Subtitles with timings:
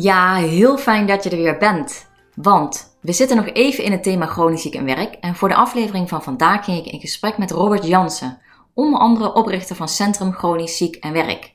[0.00, 2.06] Ja, heel fijn dat je er weer bent.
[2.34, 5.14] Want we zitten nog even in het thema chronisch ziek en werk.
[5.14, 8.40] En voor de aflevering van vandaag ging ik in gesprek met Robert Jansen,
[8.74, 11.52] onder andere oprichter van Centrum Chronisch Ziek en Werk.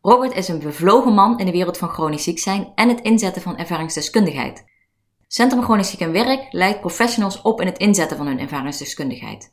[0.00, 3.42] Robert is een bevlogen man in de wereld van chronisch ziek zijn en het inzetten
[3.42, 4.64] van ervaringsdeskundigheid.
[5.28, 9.52] Centrum Chronisch Ziek en Werk leidt professionals op in het inzetten van hun ervaringsdeskundigheid.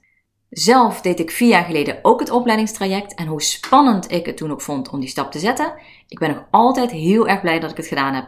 [0.53, 4.51] Zelf deed ik vier jaar geleden ook het opleidingstraject en hoe spannend ik het toen
[4.51, 5.73] ook vond om die stap te zetten,
[6.07, 8.25] ik ben nog altijd heel erg blij dat ik het gedaan heb.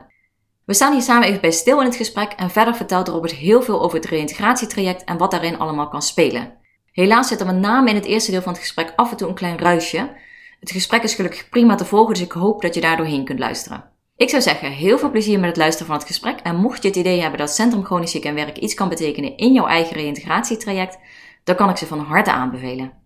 [0.65, 3.61] We staan hier samen even bij stil in het gesprek en verder vertelt Robert heel
[3.61, 6.53] veel over het reïntegratietraject en wat daarin allemaal kan spelen.
[6.91, 9.27] Helaas zit er met name in het eerste deel van het gesprek af en toe
[9.27, 10.15] een klein ruisje.
[10.59, 13.39] Het gesprek is gelukkig prima te volgen, dus ik hoop dat je daar doorheen kunt
[13.39, 13.91] luisteren.
[14.17, 16.39] Ik zou zeggen, heel veel plezier met het luisteren van het gesprek.
[16.39, 19.37] En mocht je het idee hebben dat Centrum Chronisch Ziek en Werk iets kan betekenen
[19.37, 20.97] in jouw eigen reïntegratietraject,
[21.45, 23.03] dan kan ik ze van harte aanbevelen.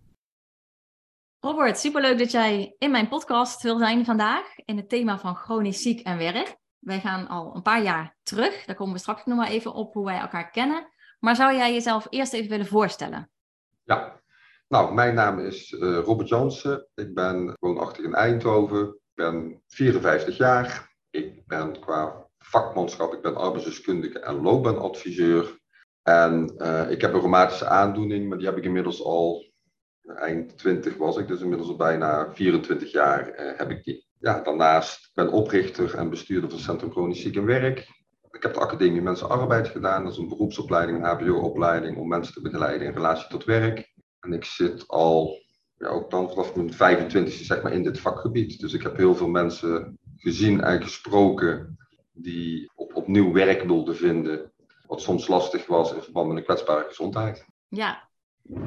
[1.40, 5.82] Robert, superleuk dat jij in mijn podcast wil zijn vandaag in het thema van chronisch
[5.82, 6.58] ziek en werk.
[6.80, 9.94] Wij gaan al een paar jaar terug, daar komen we straks nog maar even op
[9.94, 10.88] hoe wij elkaar kennen.
[11.20, 13.32] Maar zou jij jezelf eerst even willen voorstellen?
[13.84, 14.22] Ja,
[14.68, 16.88] nou, mijn naam is uh, Robert Jansen.
[16.96, 18.88] Ik ben woonachtig in Eindhoven.
[18.88, 20.96] Ik ben 54 jaar.
[21.10, 25.59] Ik ben qua vakmanschap, ik ben arbeidsdeskundige en loopbaanadviseur.
[26.10, 29.46] En uh, ik heb een rheumatische aandoening, maar die heb ik inmiddels al,
[30.04, 34.08] eind 20 was ik, dus inmiddels al bijna 24 jaar uh, heb ik die.
[34.20, 37.80] Ja, daarnaast ben oprichter en bestuurder van Centrum Chronisch Ziek en Werk.
[38.32, 40.04] Ik heb de Academie Mensen Arbeid gedaan.
[40.04, 43.94] Dat is een beroepsopleiding, een HBO-opleiding om mensen te begeleiden in relatie tot werk.
[44.20, 45.42] En ik zit al,
[45.78, 48.60] ja, ook dan vanaf mijn 25e zeg maar in dit vakgebied.
[48.60, 51.78] Dus ik heb heel veel mensen gezien en gesproken
[52.12, 54.52] die op, opnieuw werk wilden vinden
[54.90, 57.46] wat soms lastig was in verband met een kwetsbare gezondheid.
[57.68, 58.08] Ja.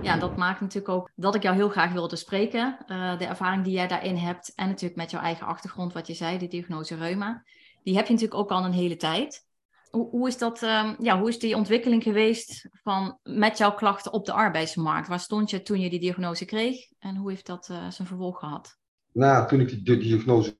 [0.02, 2.78] Ja, dat maakt natuurlijk ook dat ik jou heel graag wilde spreken.
[2.86, 6.14] Uh, de ervaring die jij daarin hebt en natuurlijk met jouw eigen achtergrond, wat je
[6.14, 7.44] zei, de diagnose reuma.
[7.82, 9.46] Die heb je natuurlijk ook al een hele tijd.
[9.90, 14.12] Hoe, hoe is, dat, uh, ja, hoe is die ontwikkeling geweest van, met jouw klachten
[14.12, 15.08] op de arbeidsmarkt?
[15.08, 18.38] Waar stond je toen je die diagnose kreeg en hoe heeft dat uh, zijn vervolg
[18.38, 18.78] gehad?
[19.12, 20.58] Nou, toen ik de diagnose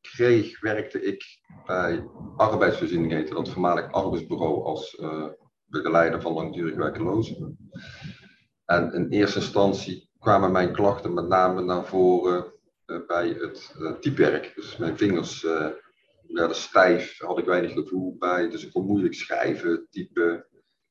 [0.00, 1.24] kreeg, werkte ik
[1.66, 2.04] bij
[2.36, 5.26] arbeidsvoorziening, dat voormalig arbeidsbureau, als uh,
[5.64, 7.70] begeleider van langdurig werkelozen.
[8.64, 12.52] En in eerste instantie kwamen mijn klachten met name naar voren
[12.86, 14.52] uh, bij het uh, typewerk.
[14.54, 15.46] Dus mijn vingers
[16.26, 20.46] werden stijf, had ik weinig gevoel bij, dus ik kon moeilijk schrijven, typen,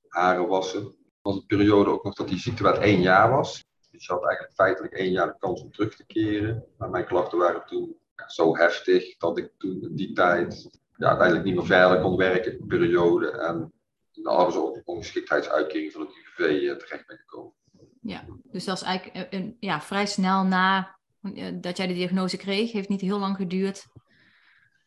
[0.08, 0.84] haren wassen.
[0.84, 3.69] Het was een periode ook nog dat die ziekte wel één jaar was.
[3.92, 6.66] Dus je had eigenlijk feitelijk één jaar de kans om terug te keren.
[6.78, 11.46] Maar mijn klachten waren toen zo heftig dat ik toen in die tijd ja, uiteindelijk
[11.46, 13.32] niet meer verder kon werken in periode.
[13.32, 13.74] En
[14.12, 17.54] in de arbeidsongeschiktheidsuitkering van het UWV terecht ben gekomen.
[18.02, 20.98] Ja, dus dat is eigenlijk een, ja, vrij snel na
[21.54, 22.72] dat jij de diagnose kreeg.
[22.72, 23.88] Heeft niet heel lang geduurd.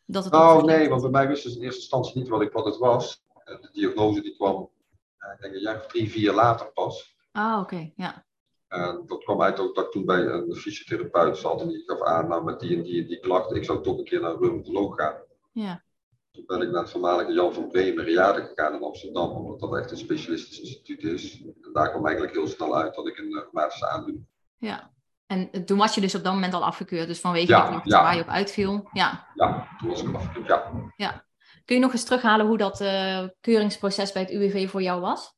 [0.05, 2.51] Dat het oh nee, want bij mij wisten ze in eerste instantie niet wat, ik,
[2.51, 3.23] wat het was.
[3.43, 4.69] De diagnose die kwam,
[5.17, 7.15] ik denk een jaar of drie, vier later pas.
[7.31, 8.25] Ah, oké, ja.
[8.73, 12.01] En dat kwam uit ook dat ik toen bij een fysiotherapeut zat en die gaf
[12.01, 14.41] aan, nou met die en die, die klachten, ik zou toch een keer naar een
[14.41, 15.15] reumatoloog gaan.
[15.51, 15.83] Ja.
[16.31, 19.77] Toen ben ik naar het voormalige Jan van Bremen Riade gegaan in Amsterdam, omdat dat
[19.77, 21.41] echt een specialistisch instituut is.
[21.41, 24.25] En daar kwam eigenlijk heel snel uit dat ik een rheumatische aandoening
[24.57, 24.91] Ja,
[25.25, 28.03] en toen was je dus op dat moment al afgekeurd, dus vanwege ja, klachten ja.
[28.03, 28.89] waar je op uitviel.
[28.91, 30.71] Ja, ja toen was ik afgekeurd, ja.
[30.95, 31.25] ja.
[31.65, 35.33] Kun je nog eens terughalen hoe dat uh, keuringsproces bij het UWV voor jou was?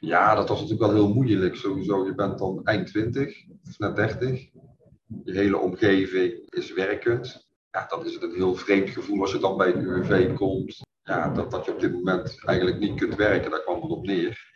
[0.00, 1.56] Ja, dat was natuurlijk wel heel moeilijk.
[1.56, 4.48] Sowieso, je bent dan eind 20 of net 30.
[5.24, 7.48] Je hele omgeving is werkend.
[7.70, 10.86] Ja, dan is het een heel vreemd gevoel als je dan bij het UWV komt.
[11.02, 14.06] Ja, dat, dat je op dit moment eigenlijk niet kunt werken, daar kwam het op
[14.06, 14.46] neer.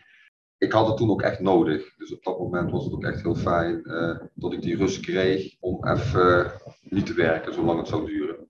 [0.58, 1.94] Ik had het toen ook echt nodig.
[1.96, 5.00] Dus op dat moment was het ook echt heel fijn uh, dat ik die rust
[5.00, 8.46] kreeg om even niet te werken, zolang het zou duren.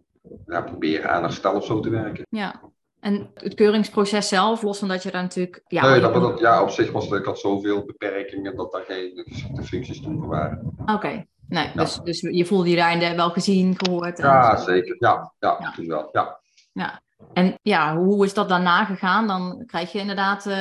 [0.46, 2.26] Ja, proberen aan herstel of zo te werken.
[2.28, 2.71] Ja,
[3.02, 5.62] en het keuringsproces zelf, los van dat je daar natuurlijk...
[5.66, 8.82] Ja, nee, dat, dat, ja op zich was het, ik had zoveel beperkingen dat daar
[8.82, 10.74] geen geschikte functies toen voor waren.
[10.80, 11.28] Oké, okay.
[11.48, 11.72] nee, ja.
[11.72, 14.18] dus, dus je voelde je daarin wel gezien, gehoord?
[14.18, 14.96] Ja, zeker.
[14.98, 16.40] Ja, ja, ja, toen wel, ja.
[16.72, 17.02] ja.
[17.32, 19.26] En ja, hoe is dat daarna gegaan?
[19.26, 20.54] Dan krijg je inderdaad uh,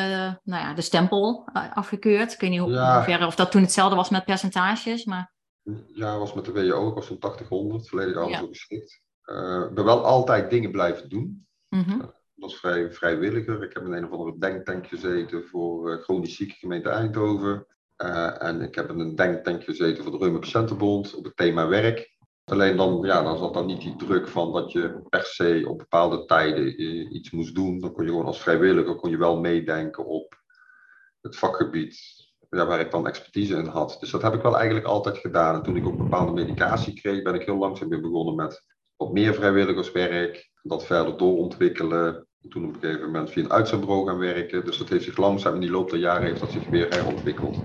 [0.44, 2.34] nou ja, de stempel afgekeurd.
[2.34, 3.04] Ik weet niet hoe, ja.
[3.04, 5.34] ver, of dat toen hetzelfde was met percentages, maar...
[5.94, 8.46] Ja, was met de WO ook, was zo'n 80-100, volledig alles ja.
[8.48, 9.02] geschikt.
[9.26, 11.48] Uh, ik ben wel altijd dingen blijven doen.
[11.70, 12.20] Mm -hmm.
[12.42, 13.64] Was vrij, vrijwilliger.
[13.64, 17.66] Ik heb in een of andere denktank gezeten voor uh, chronisch zieke gemeente Eindhoven.
[17.98, 21.68] Uh, en ik heb in een denktank gezeten voor de Reuma Patiëntenbond op het thema
[21.68, 22.18] werk.
[22.44, 25.78] Alleen dan, ja, dan zat dan niet die druk van dat je per se op
[25.78, 27.80] bepaalde tijden iets moest doen.
[27.80, 30.42] Dan kon je gewoon als vrijwilliger kon je wel meedenken op
[31.22, 32.00] het vakgebied
[32.50, 33.98] waar ik dan expertise in had.
[34.00, 35.56] Dus dat heb ik wel eigenlijk altijd gedaan.
[35.56, 38.64] En toen ik ook bepaalde medicatie kreeg, ben ik heel langzaam weer begonnen met
[38.96, 40.52] wat meer vrijwilligerswerk.
[40.62, 42.28] Dat verder doorontwikkelen.
[42.50, 44.66] Toen op een gegeven moment via een uitzendbureau gaan werken.
[44.66, 47.58] Dus dat heeft zich langzaam in die loop der jaren heeft dat zich weer herontwikkeld.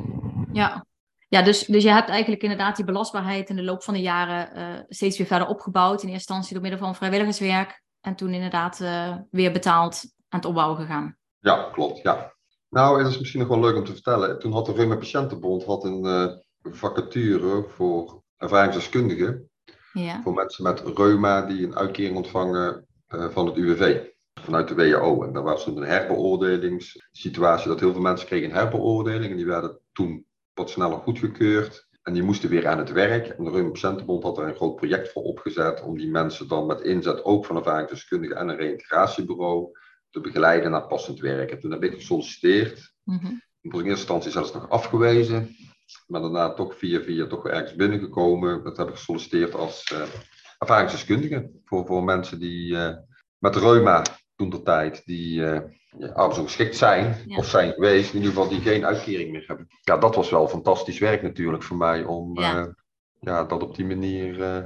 [0.52, 0.87] Ja,
[1.28, 4.58] ja, dus, dus je hebt eigenlijk inderdaad die belastbaarheid in de loop van de jaren
[4.58, 6.02] uh, steeds weer verder opgebouwd.
[6.02, 7.82] In eerste instantie door middel van vrijwilligerswerk.
[8.00, 11.17] En toen inderdaad uh, weer betaald aan het opbouwen gegaan.
[11.38, 12.02] Ja, klopt.
[12.02, 12.34] Ja.
[12.69, 14.38] Nou, het is misschien nog wel leuk om te vertellen.
[14.38, 16.26] Toen had de Reuma Patiëntenbond had een uh,
[16.75, 19.50] vacature voor ervaringsdeskundigen.
[19.93, 20.22] Ja.
[20.22, 24.05] Voor mensen met reuma die een uitkering ontvangen van het UWV
[24.46, 25.25] vanuit de WHO.
[25.25, 29.46] En daar was toen een herbeoordelingssituatie, dat heel veel mensen kregen een herbeoordeling en die
[29.46, 31.87] werden toen wat sneller goedgekeurd.
[32.02, 33.26] En die moesten weer aan het werk.
[33.26, 36.66] En de Reuma Patiëntenbond had er een groot project voor opgezet om die mensen dan
[36.66, 39.78] met inzet ook van ervaringsdeskundigen en een reïntegratiebureau
[40.10, 41.50] te begeleiden naar passend werk.
[41.50, 42.94] En toen heb ik gesolliciteerd.
[43.02, 43.43] Mm -hmm.
[43.60, 45.56] In eerste instantie zelfs nog afgewezen.
[46.06, 48.64] Maar daarna toch via via toch ergens binnengekomen.
[48.64, 50.02] Dat heb ik gesolliciteerd als uh,
[50.58, 51.50] ervaringsdeskundige.
[51.64, 52.94] Voor, voor mensen die uh,
[53.38, 54.02] met reuma
[54.36, 55.60] toen de tijd, die uh,
[55.98, 59.66] ja, geschikt zijn of zijn geweest, in ieder geval die geen uitkering meer hebben.
[59.82, 62.58] Ja, dat was wel fantastisch werk natuurlijk voor mij om ja.
[62.58, 62.66] Uh,
[63.20, 64.38] ja dat op die manier.
[64.38, 64.64] Uh,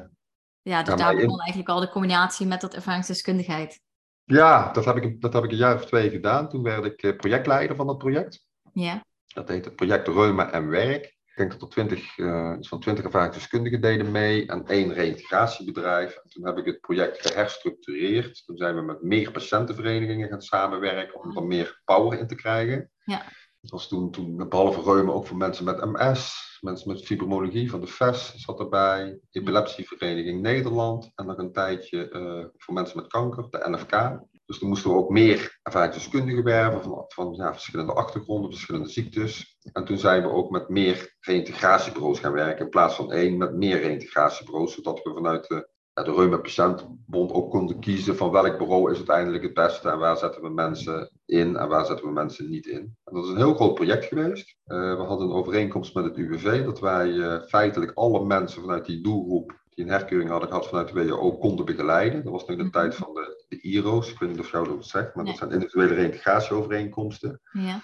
[0.63, 3.81] ja, dus daar begon eigenlijk al de combinatie met dat ervaringsdeskundigheid.
[4.25, 6.49] Ja, dat heb, ik, dat heb ik een jaar of twee gedaan.
[6.49, 8.47] Toen werd ik projectleider van dat project.
[8.73, 9.05] Ja.
[9.27, 13.81] Dat heet het project Reuma en Werk denk dat er twintig, uh, van twintig ervaringsdeskundigen
[13.81, 16.15] deden mee en één reïntegratiebedrijf.
[16.17, 18.43] En toen heb ik het project geherstructureerd.
[18.47, 22.91] Toen zijn we met meer patiëntenverenigingen gaan samenwerken om er meer power in te krijgen.
[23.05, 23.23] Ja.
[23.61, 27.81] Dat was toen, toen behalve reuma ook voor mensen met MS, mensen met fibromologie van
[27.81, 33.47] de FES zat erbij, Epilepsievereniging Nederland en nog een tijdje uh, voor mensen met kanker,
[33.51, 34.21] de NFK.
[34.51, 39.59] Dus toen moesten we ook meer ervaringsdeskundigen werven van, van verschillende achtergronden, verschillende ziektes.
[39.73, 43.55] En toen zijn we ook met meer reïntegratiebureaus gaan werken in plaats van één, met
[43.55, 48.91] meer reïntegratiebureaus, zodat we vanuit de, ja, de Patiëntenbond ook konden kiezen van welk bureau
[48.91, 52.51] is uiteindelijk het beste en waar zetten we mensen in en waar zetten we mensen
[52.51, 52.97] niet in.
[53.05, 54.57] En dat is een heel groot project geweest.
[54.67, 58.87] Uh, we hadden een overeenkomst met het UWV dat wij uh, feitelijk alle mensen vanuit
[58.87, 62.23] die doelgroep die een herkeuring hadden gehad vanuit de WHO konden begeleiden.
[62.23, 62.73] Dat was nog de mhm.
[62.73, 64.11] tijd van de, de IRO's.
[64.11, 67.41] Ik weet niet of jou dat zegt, maar dat zijn individuele reïntegratieovereenkomsten.
[67.53, 67.81] Ja.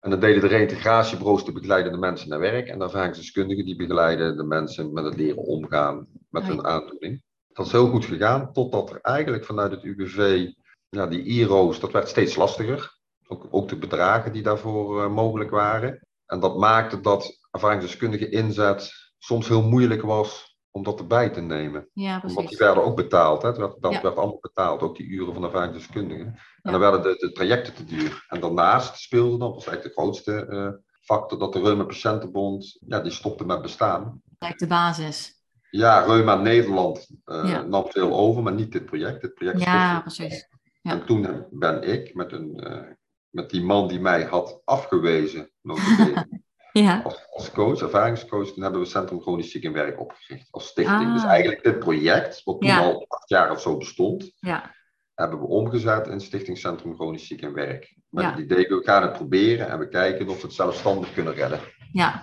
[0.00, 2.68] En dan deden de reïntegratiebureaus de begeleidende mensen naar werk.
[2.68, 7.22] En de ervaringsdeskundigen die begeleiden de mensen met het leren omgaan met hun aandoening.
[7.52, 10.50] Dat is heel goed gegaan, totdat er eigenlijk vanuit het UWV,
[10.88, 12.96] ja, die IRO's, dat werd steeds lastiger.
[13.26, 16.06] Ook, ook de bedragen die daarvoor uh, mogelijk waren.
[16.26, 21.88] En dat maakte dat ervaringsdeskundige inzet soms heel moeilijk was om dat erbij te nemen.
[21.92, 22.36] Ja, precies.
[22.36, 23.42] Want die werden ook betaald.
[23.42, 23.52] Hè?
[23.52, 26.26] Dat, dat werd allemaal betaald, ook die uren van ervaringsdeskundigen.
[26.26, 26.70] En ja.
[26.70, 28.24] dan werden de, de, trajecten te duur.
[28.28, 30.68] En daarnaast speelde, dat was eigenlijk de grootste uh,
[31.00, 34.22] factor, dat de Reuma Patiëntenbond, ja, die stopte met bestaan.
[34.38, 35.36] Eigenlijk de basis.
[35.70, 37.62] Ja, Reuma Nederland uh, ja.
[37.62, 39.20] nam veel over, maar niet dit project.
[39.20, 40.48] Dit project ja, precies.
[40.82, 40.90] Ja.
[40.90, 42.92] En toen ben ik met, een, uh,
[43.30, 45.50] met die man die mij had afgewezen,
[46.84, 47.00] ja.
[47.04, 50.98] als, als, coach, ervaringscoach, toen hebben we Centrum Chronisch Ziek en Werk opgericht als stichting.
[50.98, 51.14] Dus ah.
[51.14, 54.74] Dus eigenlijk dit project, wat toen al acht jaar of zo bestond, ja.
[55.14, 57.96] hebben we omgezet in Stichting Centrum Chronisch Ziek en Werk.
[58.08, 61.34] Met het idee, we gaan het proberen en we kijken of we het zelfstandig kunnen
[61.34, 61.60] redden.
[61.92, 62.22] Ja.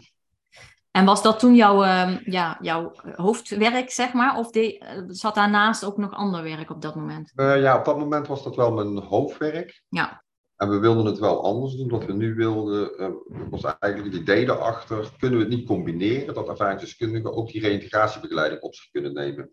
[0.92, 4.38] En was dat toen jouw, uh, ja, jouw hoofdwerk, zeg maar?
[4.38, 7.32] Of de, uh, zat daarnaast ook nog ander werk op dat moment?
[7.36, 9.84] Uh, ja, op dat moment was dat wel mijn hoofdwerk.
[9.90, 10.24] Ja.
[10.56, 11.90] En we wilden het wel anders doen.
[11.90, 13.10] Wat we nu wilden, uh,
[13.50, 18.62] was eigenlijk het idee daarachter, kunnen we het niet combineren, dat ervaringsdeskundigen ook die reïntegratiebegeleiding
[18.62, 19.50] op zich kunnen nemen.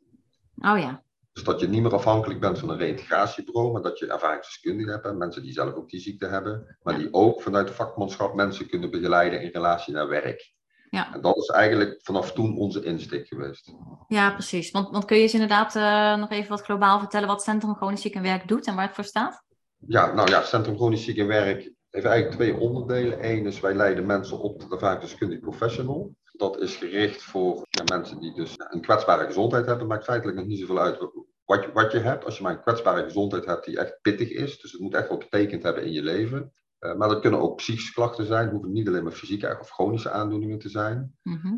[0.57, 1.03] Oh ja.
[1.33, 5.17] Dus dat je niet meer afhankelijk bent van een reïntegratiebureau, maar dat je ervaringsdeskundigen hebt,
[5.17, 8.91] mensen die zelf ook die ziekte hebben, maar die ook vanuit het vakmanschap mensen kunnen
[8.91, 10.53] begeleiden in relatie naar werk.
[10.91, 11.15] Ja.
[11.15, 13.73] En dat is eigenlijk vanaf toen onze insteek geweest.
[14.09, 14.71] Ja, precies.
[14.71, 18.01] Want, want kun je eens inderdaad uh, nog even wat globaal vertellen wat Centrum Chronisch
[18.01, 19.45] Ziek en Werk doet en waar het voor staat?
[19.87, 23.31] Ja, nou ja, Centrum Chronisch Ziek en Werk heeft eigenlijk twee onderdelen.
[23.31, 26.17] Eén is wij leiden mensen op tot ervaringsdeskundig professional.
[26.33, 29.87] Dat is gericht voor ja, mensen die dus een kwetsbare gezondheid hebben.
[29.87, 30.99] Maakt feitelijk nog niet zoveel uit
[31.45, 32.25] wat je, wat je hebt.
[32.25, 34.61] Als je maar een kwetsbare gezondheid hebt die echt pittig is.
[34.61, 36.53] Dus het moet echt wel betekend hebben in je leven.
[36.81, 38.43] Uh, maar dat kunnen ook psychische klachten zijn.
[38.43, 41.17] Het hoeven niet alleen maar fysieke of chronische aandoeningen te zijn.
[41.23, 41.55] Mhm.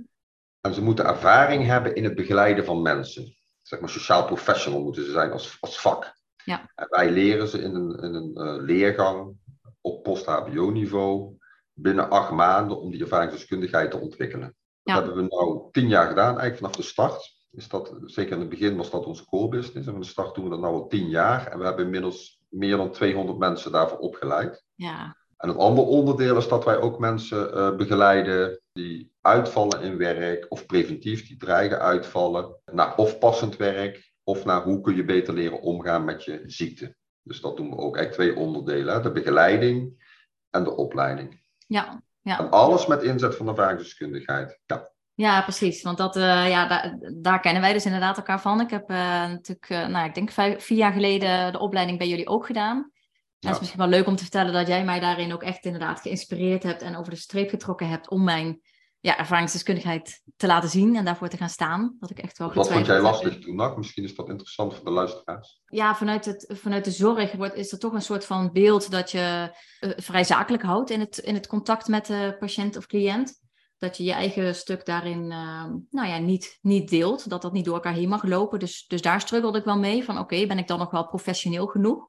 [0.61, 3.37] En ze moeten ervaring hebben in het begeleiden van mensen.
[3.63, 6.23] Zeg maar sociaal professional moeten ze zijn als, als vak.
[6.45, 6.71] Ja.
[6.75, 9.37] En wij leren ze in een, in een uh, leergang
[9.81, 11.37] op post-HBO-niveau
[11.73, 14.55] binnen acht maanden om die ervaringsdeskundigheid te ontwikkelen.
[14.83, 17.43] Dat hebben we nou tien jaar gedaan, eigenlijk vanaf de start.
[17.51, 19.87] Is dat, zeker in het begin was dat onze core business.
[19.87, 21.47] En van de start doen we dat nu al tien jaar.
[21.47, 24.65] En we hebben inmiddels meer dan 200 mensen daarvoor opgeleid.
[24.75, 25.17] Ja.
[25.37, 30.47] En het andere onderdeel is dat wij ook mensen eh, begeleiden die uitvallen in werk
[30.49, 35.35] of preventief, die dreigen uitvallen, naar of passend werk of naar hoe kun je beter
[35.35, 36.97] leren omgaan met je ziekte.
[37.23, 39.01] Dus dat doen we ook eigenlijk twee onderdelen, hè?
[39.01, 40.07] de begeleiding
[40.51, 41.41] en de opleiding.
[41.67, 42.03] Ja.
[42.23, 42.39] Ja.
[42.39, 44.61] En alles met inzet van ervaringsdeskundigheid.
[44.67, 44.93] Ja.
[45.17, 45.83] Ja, precies.
[45.83, 48.61] Want dat, eh, ja, daar, daar kennen wij dus inderdaad elkaar van.
[48.61, 52.09] Ik heb eh, natuurlijk, eh, nou, ik denk vijf, vier jaar geleden de opleiding bij
[52.09, 52.77] jullie ook gedaan.
[52.77, 55.65] En het is misschien wel leuk om te vertellen dat jij mij daarin ook echt
[55.65, 58.61] inderdaad geïnspireerd hebt en over de streep getrokken hebt om mijn
[59.05, 61.97] ja, ervaringsdeskundigheid te laten zien en daarvoor te gaan staan.
[62.01, 63.77] Dat ik echt wel Wat vond jij lastig toen nog?
[63.77, 65.61] Misschien is dat interessant voor de luisteraars.
[65.67, 69.11] Ja, vanuit, het, vanuit de zorg wordt, is er toch een soort van beeld dat
[69.11, 73.43] je eh, vrij zakelijk houdt in het, in het contact met de patiënt of cliënt.
[73.79, 77.65] Dat je je eigen stuk daarin eh, nou ja, niet, niet deelt, dat dat niet
[77.65, 78.59] door elkaar heen mag lopen.
[78.59, 81.67] Dus, dus daar struggelde ik wel mee, van oké, ben ik dan nog wel professioneel
[81.67, 82.09] genoeg?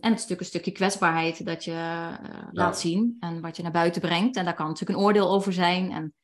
[0.00, 3.72] En het stuk een stukje kwetsbaarheid dat je eh, laat zien en wat je naar
[3.72, 4.36] buiten brengt.
[4.36, 5.92] En daar kan natuurlijk een oordeel over zijn.
[5.92, 6.14] En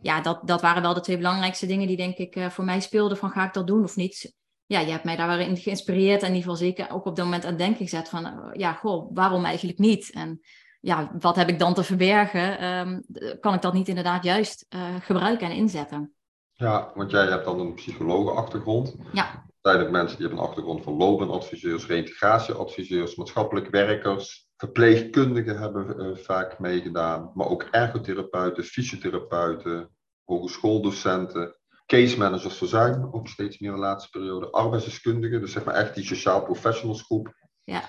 [0.00, 2.80] ja, dat, dat waren wel de twee belangrijkste dingen die denk ik eh, voor mij
[2.80, 4.36] speelden van ga ik dat doen of niet?
[4.68, 7.24] ja, je hebt mij daar in geïnspireerd en in ieder geval zeker ook op dat
[7.24, 10.10] moment aan het denken gezet van, eh, ja, goh, waarom eigenlijk niet?
[10.10, 10.40] En
[10.80, 12.58] ja, wat heb ik dan te verbergen?
[12.58, 13.00] Ehm,
[13.40, 16.12] kan ik dat niet inderdaad juist eh, gebruiken en inzetten?
[16.52, 18.96] Ja, want jij hebt dan een psychologenachtergrond.
[19.12, 19.46] Ja.
[19.62, 26.58] Ook mensen die hebben een achtergrond van loopbaanadviseurs, reïntegratieadviseurs, maatschappelijk werkers, verpleegkundigen hebben eh, vaak
[26.58, 29.90] meegedaan, maar ook ergotherapeuten, fysiotherapeuten,
[30.24, 35.94] hogeschooldocenten, case managers zijn ook steeds meer de laatste periode, arbeidsdeskundigen, dus zeg maar echt
[35.94, 37.34] die sociaal professionals groep.
[37.64, 37.88] Ja.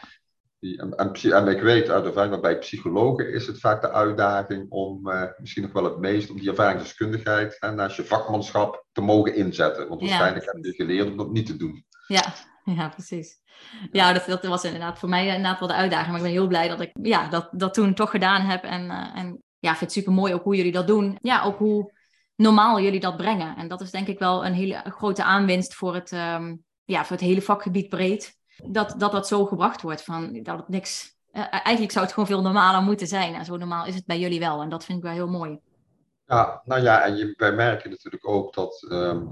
[0.60, 4.66] Die, en, en, ik weet uit ervaring, maar bij psychologen is het vaak de uitdaging
[4.70, 9.02] om eh, misschien nog wel het meest om die ervaringsdeskundigheid hè, naast je vakmanschap te
[9.02, 9.88] mogen inzetten.
[9.88, 10.80] Want Ja, waarschijnlijk heb je precies.
[10.80, 11.86] geleerd om dat niet te doen.
[12.08, 12.34] Ja,
[12.78, 13.38] ja precies.
[13.92, 16.08] Ja, dat, dat was inderdaad voor mij inderdaad wel de uitdaging.
[16.08, 18.64] Maar ik ben heel blij dat ik ja, dat, dat toen toch gedaan heb.
[18.64, 21.18] En, eh, en ja, ik vind het super mooi ook hoe jullie dat doen.
[21.22, 21.94] Ja, ook hoe
[22.36, 23.56] normaal jullie dat brengen.
[23.56, 27.16] En dat is denk ik wel een hele grote aanwinst voor het, ehm, ja, voor
[27.16, 28.38] het hele vakgebied breed.
[28.66, 30.04] Dat, dat dat zo gebracht wordt.
[30.04, 33.34] Van, dat het niks, eh, eigenlijk zou het gewoon veel normaler moeten zijn.
[33.34, 34.62] En zo normaal is het bij jullie wel.
[34.62, 35.60] En dat vind ik wel heel mooi.
[36.30, 39.26] Ja, nou ja, en je, wij merken natuurlijk ook dat ehm,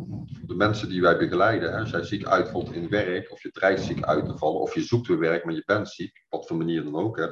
[0.46, 3.84] de mensen die wij begeleiden, hè, als jij ziek uitvalt in werk, of je dreigt
[3.84, 6.58] ziek uit te vallen, of je zoekt weer werk, maar je bent ziek, wat voor
[6.58, 7.28] manier dan ook, hè,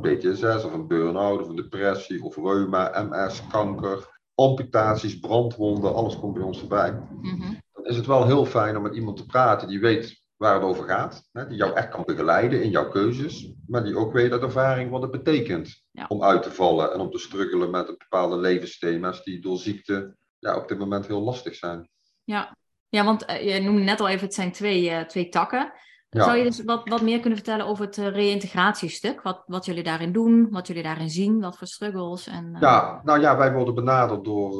[0.00, 6.34] PTSS of een burn-out of een depressie of reuma, MS, kanker, amputaties, brandwonden, alles komt
[6.34, 6.92] bij ons voorbij.
[7.22, 7.52] Mhm.
[7.72, 10.62] Dan is het wel heel fijn om met iemand te praten die weet waar het
[10.62, 14.32] over gaat, hè, die jou echt kan begeleiden in jouw keuzes, maar die ook weet
[14.32, 16.04] uit ervaring wat het betekent Ja.
[16.08, 20.56] om uit te vallen en om te struggelen met bepaalde levensthema's die door ziekte ja,
[20.56, 21.88] op dit moment heel lastig zijn.
[22.24, 22.56] Ja.
[22.88, 25.72] ja, want eh, je noemde net al even, het zijn twee, eh, twee takken.
[26.10, 26.24] Ja.
[26.24, 29.22] Zou je dus wat, wat meer kunnen vertellen over het eh, reïntegratiestuk?
[29.22, 32.26] Wat, wat jullie daarin doen, wat jullie daarin zien, wat voor struggles?
[32.26, 34.52] En, Ja, nou ja, wij worden benaderd door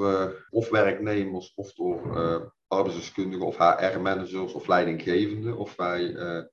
[0.51, 5.57] of werknemers of door arbeidsdeskundigen of HR-managers of leidinggevenden.
[5.57, 6.45] Of wij eh,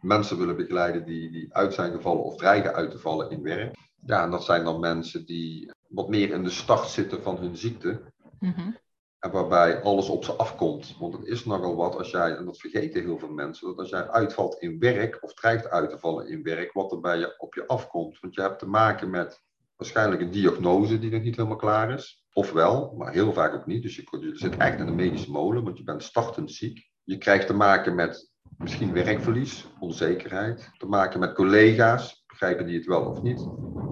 [0.00, 3.76] mensen willen begeleiden die, die uit zijn gevallen of dreigen uit te vallen in werk.
[4.06, 7.56] Ja, en dat zijn dan mensen die wat meer in de start zitten van hun
[7.56, 8.00] ziekte.
[8.38, 8.70] mhm.
[9.18, 10.96] En waarbij alles op ze afkomt.
[10.98, 13.88] Want het is nogal wat als jij, en dat vergeten heel veel mensen, dat als
[13.88, 17.34] jij uitvalt in werk of dreigt uit te vallen in werk, wat er bij je
[17.38, 18.20] op je afkomt.
[18.20, 19.42] Want je hebt te maken met
[19.76, 22.21] waarschijnlijk een diagnose die nog niet helemaal klaar is.
[22.32, 23.82] Ofwel, maar heel vaak ook niet.
[23.82, 26.90] Dus je, je zit echt in de medische molen, want je bent startend ziek.
[27.04, 30.70] Je krijgt te maken met misschien werkverlies, onzekerheid.
[30.78, 33.46] Te maken met collega's, begrijpen die het wel of niet.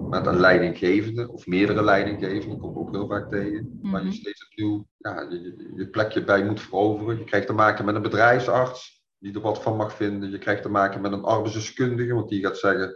[0.09, 3.79] Met een leidinggevende of meerdere leidinggevenden, komt ook heel vaak tegen.
[3.81, 4.15] Waar je Mhm.
[4.15, 7.17] steeds opnieuw ja, je- je plekje bij moet veroveren.
[7.17, 10.31] Je krijgt te maken met een bedrijfsarts die er wat van mag vinden.
[10.31, 12.95] Je krijgt te maken met een arbeidsdeskundige, want die gaat zeggen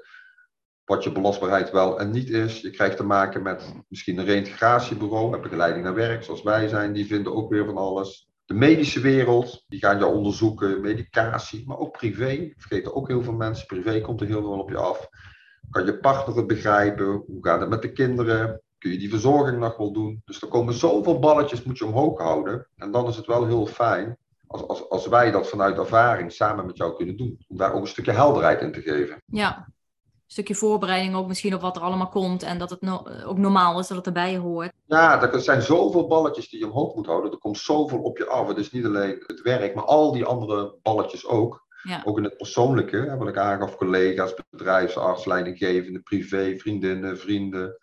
[0.85, 2.61] wat je belastbaarheid wel en niet is.
[2.61, 6.93] Je krijgt te maken met misschien een reïntegratiebureau, een begeleiding naar werk, zoals wij zijn.
[6.93, 8.29] Die vinden ook weer van alles.
[8.45, 12.53] De medische wereld, die gaan jou onderzoeken, medicatie, maar ook privé.
[12.57, 13.65] Vergeten ook heel veel mensen.
[13.65, 15.09] Privé komt er heel veel op je af.
[15.69, 17.05] Kan je partner het begrijpen?
[17.05, 18.61] Hoe gaat het met de kinderen?
[18.77, 20.21] Kun je die verzorging nog wel doen?
[20.25, 22.67] Dus er komen zoveel balletjes, moet je omhoog houden.
[22.75, 26.65] En dan is het wel heel fijn als, als, als wij dat vanuit ervaring samen
[26.65, 29.21] met jou kunnen doen, om daar ook een stukje helderheid in te geven.
[29.25, 29.67] Ja,
[30.27, 33.79] stukje voorbereiding ook misschien op wat er allemaal komt en dat het no ook normaal
[33.79, 34.71] is dat het erbij hoort.
[34.85, 37.31] Ja, er zijn zoveel balletjes die je omhoog moet houden.
[37.31, 38.47] Er komt zoveel op je af.
[38.47, 41.63] Het is niet alleen het werk, maar al die andere balletjes ook.
[41.83, 42.01] Ja.
[42.03, 47.79] Ook in het persoonlijke, wat ik aangaf, collega's, bedrijfsarts, leidinggevende, privé, vriendinnen, vrienden,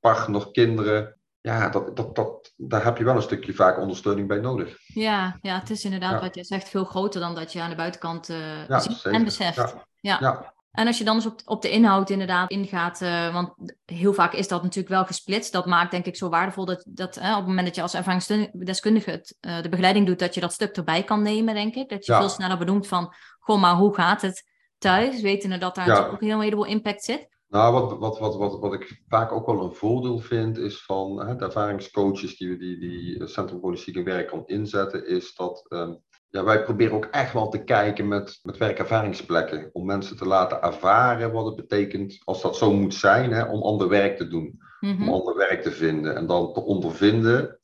[0.00, 1.16] partner, kinderen.
[1.40, 4.76] Ja, dat, dat, dat, daar heb je wel een stukje vaak ondersteuning bij nodig.
[4.86, 7.76] Ja, ja het is inderdaad wat je zegt veel groter dan dat je aan de
[7.76, 9.74] buitenkant uh, ziet en beseft.
[10.00, 10.54] ja.
[10.72, 13.52] En als je dan eens op, op de inhoud inderdaad ingaat, uh, want
[13.84, 15.52] heel vaak is dat natuurlijk wel gesplitst.
[15.52, 19.10] Dat maakt denk ik zo waardevol dat, dat op het moment dat je als ervaringsdeskundige
[19.10, 21.88] het, uh, de begeleiding doet, dat je dat stuk erbij kan nemen, denk ik.
[21.88, 24.44] Dat je veel sneller benoemt van, goh, maar hoe gaat het
[24.78, 25.20] thuis?
[25.20, 26.06] Wetende dat daar ja.
[26.06, 27.28] ook een heel heleboel impact zit.
[27.48, 31.26] Nou, wat, wat, wat, wat, wat ik vaak ook wel een voordeel vind, is van
[31.26, 36.02] hè, de ervaringscoaches die, die, die Centrum Politiek en Werk kan inzetten, is dat um,
[36.32, 39.70] ja, wij proberen ook echt wel te kijken met, met werkervaringsplekken.
[39.72, 43.62] Om mensen te laten ervaren wat het betekent, als dat zo moet zijn, hè, om
[43.62, 44.60] ander werk te doen.
[44.80, 45.08] Om mhm.
[45.08, 46.16] ander werk te vinden.
[46.16, 47.60] En dan te ondervinden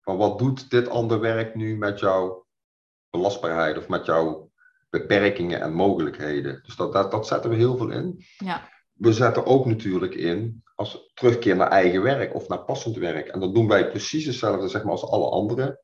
[0.00, 2.46] van wat doet dit ander werk nu met jouw
[3.10, 4.50] belastbaarheid of met jouw
[4.90, 6.60] beperkingen en mogelijkheden.
[6.62, 8.24] Dus dat, dat, dat zetten we heel veel in.
[8.38, 8.68] Ja.
[8.92, 13.26] We zetten ook natuurlijk in als terugkeer naar eigen werk of naar passend werk.
[13.26, 15.80] En dat doen wij precies hetzelfde zeg maar, als alle anderen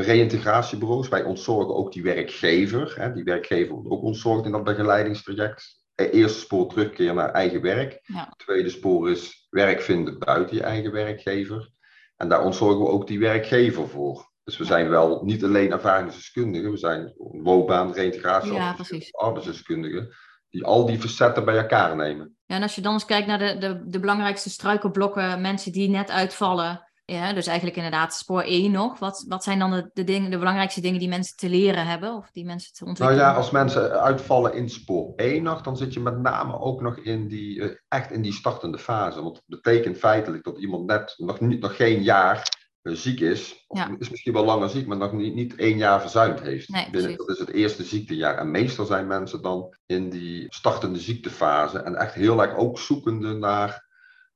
[0.00, 1.08] reïntegratiebureaus.
[1.08, 2.94] Wij ontzorgen ook die werkgever.
[2.96, 3.12] Hè.
[3.12, 5.80] Die werkgever wordt ook ontzorgd in dat begeleidingstraject.
[5.94, 8.00] Eh, eerste spoor terugkeer naar eigen werk.
[8.02, 8.34] Ja.
[8.36, 11.70] Tweede spoor is werk vinden buiten je eigen werkgever.
[12.16, 14.30] En daar ontzorgen we ook die werkgever voor.
[14.44, 18.76] Dus we zijn wel niet alleen ervaringsdeskundigen, we zijn loopbaan, reïntegratie, ja,
[19.10, 20.14] arbeidsdeskundigen,
[20.48, 22.36] die al die facetten bij elkaar nemen.
[22.46, 25.88] Ja, en als je dan eens kijkt naar de, de, de belangrijkste struikelblokken, mensen die
[25.88, 28.98] net uitvallen, ja, dus eigenlijk inderdaad spoor 1 nog.
[28.98, 32.14] Wat, wat zijn dan de, de, dingen, de belangrijkste dingen die mensen te leren hebben
[32.14, 33.22] of die mensen te ontwikkelen?
[33.22, 36.80] Nou ja, als mensen uitvallen in spoor 1 nog, dan zit je met name ook
[36.80, 39.22] nog in die, uh, echt in die startende fase.
[39.22, 43.64] Want het betekent feitelijk dat iemand net nog, niet, nog geen jaar uh, ziek is.
[43.66, 43.96] Of ja.
[43.98, 46.68] is misschien wel langer ziek, maar nog niet, niet één jaar verzuimd heeft.
[46.68, 48.38] Nee, Binnen, dat is het eerste ziektejaar.
[48.38, 53.32] En meestal zijn mensen dan in die startende ziektefase en echt heel erg ook zoekende
[53.32, 53.90] naar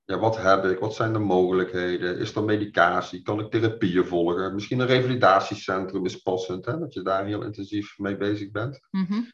[0.06, 0.78] ja, wat heb ik?
[0.78, 2.18] Wat zijn de mogelijkheden?
[2.18, 3.22] Is er medicatie?
[3.22, 4.54] Kan ik therapieën volgen?
[4.54, 6.78] Misschien een revalidatiecentrum is passend, hè?
[6.78, 8.80] dat je daar heel intensief mee bezig bent.
[8.90, 9.32] Mm -hmm.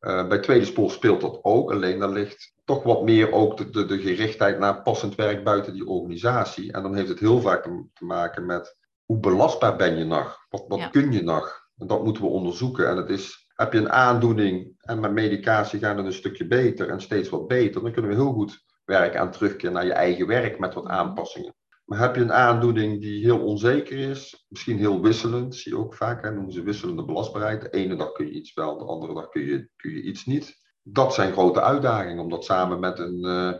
[0.00, 3.70] uh, bij tweede spoor speelt dat ook, alleen daar ligt toch wat meer ook de,
[3.70, 6.72] de, de, gerichtheid naar passend werk buiten die organisatie.
[6.72, 10.46] En dan heeft het heel vaak te maken met hoe belastbaar ben je nog?
[10.48, 10.88] Wat, wat Ja.
[10.88, 11.68] kun je nog?
[11.76, 12.88] En dat moeten we onderzoeken.
[12.88, 16.88] En het is, heb je een aandoening en met medicatie gaat het een stukje beter
[16.88, 20.26] en steeds wat beter, dan kunnen we heel goed werken aan terugkeer naar je eigen
[20.26, 21.54] werk met wat aanpassingen.
[21.84, 25.94] Maar heb je een aandoening die heel onzeker is, misschien heel wisselend, zie je ook
[25.94, 27.60] vaak, hè, noemen ze wisselende belastbaarheid.
[27.60, 30.24] De ene dag kun je iets wel, de andere dag kun je, kun je iets
[30.24, 30.56] niet.
[30.82, 33.52] Dat zijn grote uitdagingen, om dat samen met, een, eh,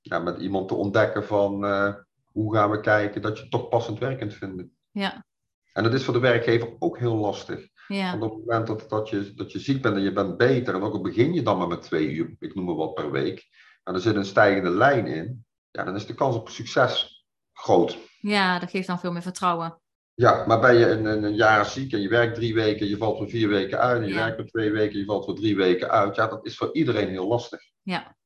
[0.00, 1.94] ja, met iemand te ontdekken van eh,
[2.24, 4.76] hoe gaan we kijken dat je toch passend werk kunt vinden.
[4.90, 5.26] Ja,
[5.72, 7.68] En dat is voor de werkgever ook heel lastig.
[7.88, 10.36] ja, Want op het moment dat, dat, je, dat je ziek bent en je bent
[10.36, 12.94] beter, en ook al begin je dan maar met twee uur, ik noem maar wat
[12.94, 13.46] per week,
[13.84, 17.98] en er zit een stijgende lijn in, ja, dan is de kans op succes groot.
[18.20, 19.78] ja, dat geeft dan veel meer vertrouwen.
[20.14, 22.96] Ja, maar ben je een, een, een jaar ziek en je werkt drie weken, je
[22.96, 24.20] valt voor vier weken uit, en je Ja.
[24.24, 27.08] werkt voor twee weken, je valt voor drie weken uit, ja, dat is voor iedereen
[27.08, 27.60] heel lastig.
[27.82, 28.16] Ja,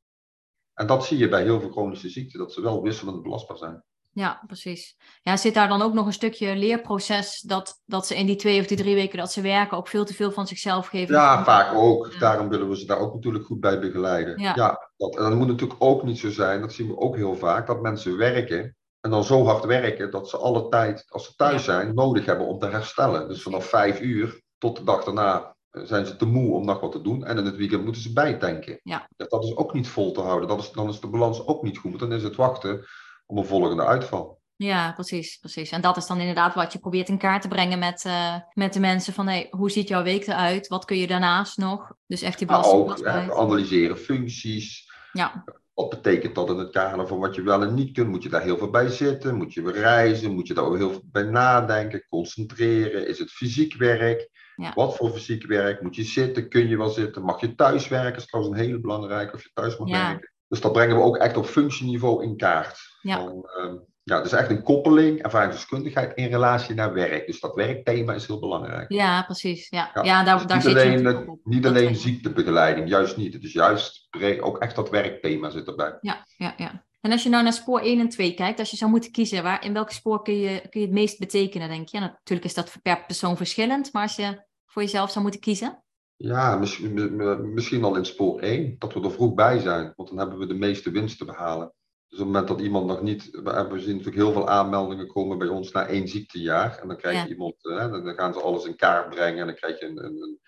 [0.73, 3.83] En dat zie je bij heel veel chronische ziekten, dat ze wel wisselend belastbaar zijn.
[4.11, 4.97] ja, precies.
[5.21, 8.59] Ja, zit daar dan ook nog een stukje leerproces dat, dat ze in die twee
[8.59, 11.15] of die drie weken dat ze werken ook veel te veel van zichzelf geven?
[11.15, 12.09] Ja, vaak ook.
[12.11, 12.19] Ja.
[12.19, 14.39] Daarom willen we ze daar ook natuurlijk goed bij begeleiden.
[14.41, 14.88] Ja.
[14.99, 17.67] Dat, en dat moet natuurlijk ook niet zo zijn, dat zien we ook heel vaak,
[17.67, 21.65] dat mensen werken en dan zo hard werken dat ze alle tijd, als ze thuis
[21.65, 21.73] Ja.
[21.73, 23.27] zijn, nodig hebben om te herstellen.
[23.27, 26.79] Dus vanaf vijf uur tot de dag daarna eh, zijn ze te moe om nog
[26.79, 27.25] wat te doen.
[27.25, 28.79] En in het weekend moeten ze bijtanken.
[28.83, 29.07] Ja.
[29.17, 30.47] Dat is ook niet vol te houden.
[30.49, 31.99] Dat is, dan is de balans ook niet goed.
[31.99, 32.85] Dan is het wachten
[33.25, 34.37] op een volgende uitval.
[34.55, 35.69] Ja, precies, precies.
[35.71, 38.73] En dat is dan inderdaad wat je probeert in kaart te brengen met, eh, met
[38.73, 40.67] de mensen van hey, hoe ziet jouw week eruit?
[40.67, 41.91] Wat kun je daarnaast nog?
[42.07, 43.31] Dus echt die ook hè, belastbaarheid.
[43.31, 44.87] analyseren functies.
[45.11, 45.43] Ja,
[45.73, 48.07] Wat betekent dat in het kader van wat je wel en niet kunt?
[48.07, 49.35] Moet je daar heel veel bij zitten?
[49.35, 50.31] Moet je reizen?
[50.31, 52.05] Moet je daar ook heel veel bij nadenken?
[52.09, 53.07] Concentreren?
[53.07, 54.29] Is het fysiek werk?
[54.55, 54.71] Ja.
[54.75, 55.81] Wat voor fysiek werk?
[55.81, 56.49] Moet je zitten?
[56.49, 57.21] Kun je wel zitten?
[57.23, 58.11] Mag je thuis werken?
[58.11, 60.07] Dat is trouwens een hele belangrijke, of je thuis mag Ja.
[60.09, 60.31] werken.
[60.47, 62.79] Dus dat brengen we ook echt op functieniveau in kaart.
[63.01, 63.17] Ja.
[63.17, 63.75] Van, ehm,
[64.09, 67.25] ja, het is echt een koppeling, ervaringsdeskundigheid in relatie naar werk.
[67.25, 68.91] Dus dat werkthema is heel belangrijk.
[68.91, 69.69] ja precies.
[69.69, 70.03] Ja, ja.
[70.03, 71.39] Ja, daar, Dus daar niet zit alleen, op.
[71.43, 73.33] niet Dat alleen ziektebegeleiding, juist niet.
[73.33, 74.07] Het is juist
[74.39, 75.97] ook echt dat werkthema zit erbij.
[76.01, 76.87] Ja, ja, ja.
[77.01, 79.43] En als je nou naar spoor 1 en 2 kijkt, als je zou moeten kiezen,
[79.43, 81.99] waar, in welk spoor kun je, kun je het meest betekenen, denk je?
[81.99, 85.83] natuurlijk is dat per persoon verschillend, maar als je voor jezelf zou moeten kiezen?
[86.15, 87.15] Ja, misschien,
[87.53, 90.47] misschien al in spoor 1, dat we er vroeg bij zijn, want dan hebben we
[90.47, 91.73] de meeste winst te behalen.
[92.09, 95.07] Dus op het moment dat iemand nog niet, we, hebben, zien natuurlijk heel veel aanmeldingen
[95.07, 96.77] komen bij ons na één ziektejaar.
[96.81, 99.55] En dan krijg je iemand, hè, dan gaan ze alles in kaart brengen en dan
[99.55, 100.39] krijg je een, een, een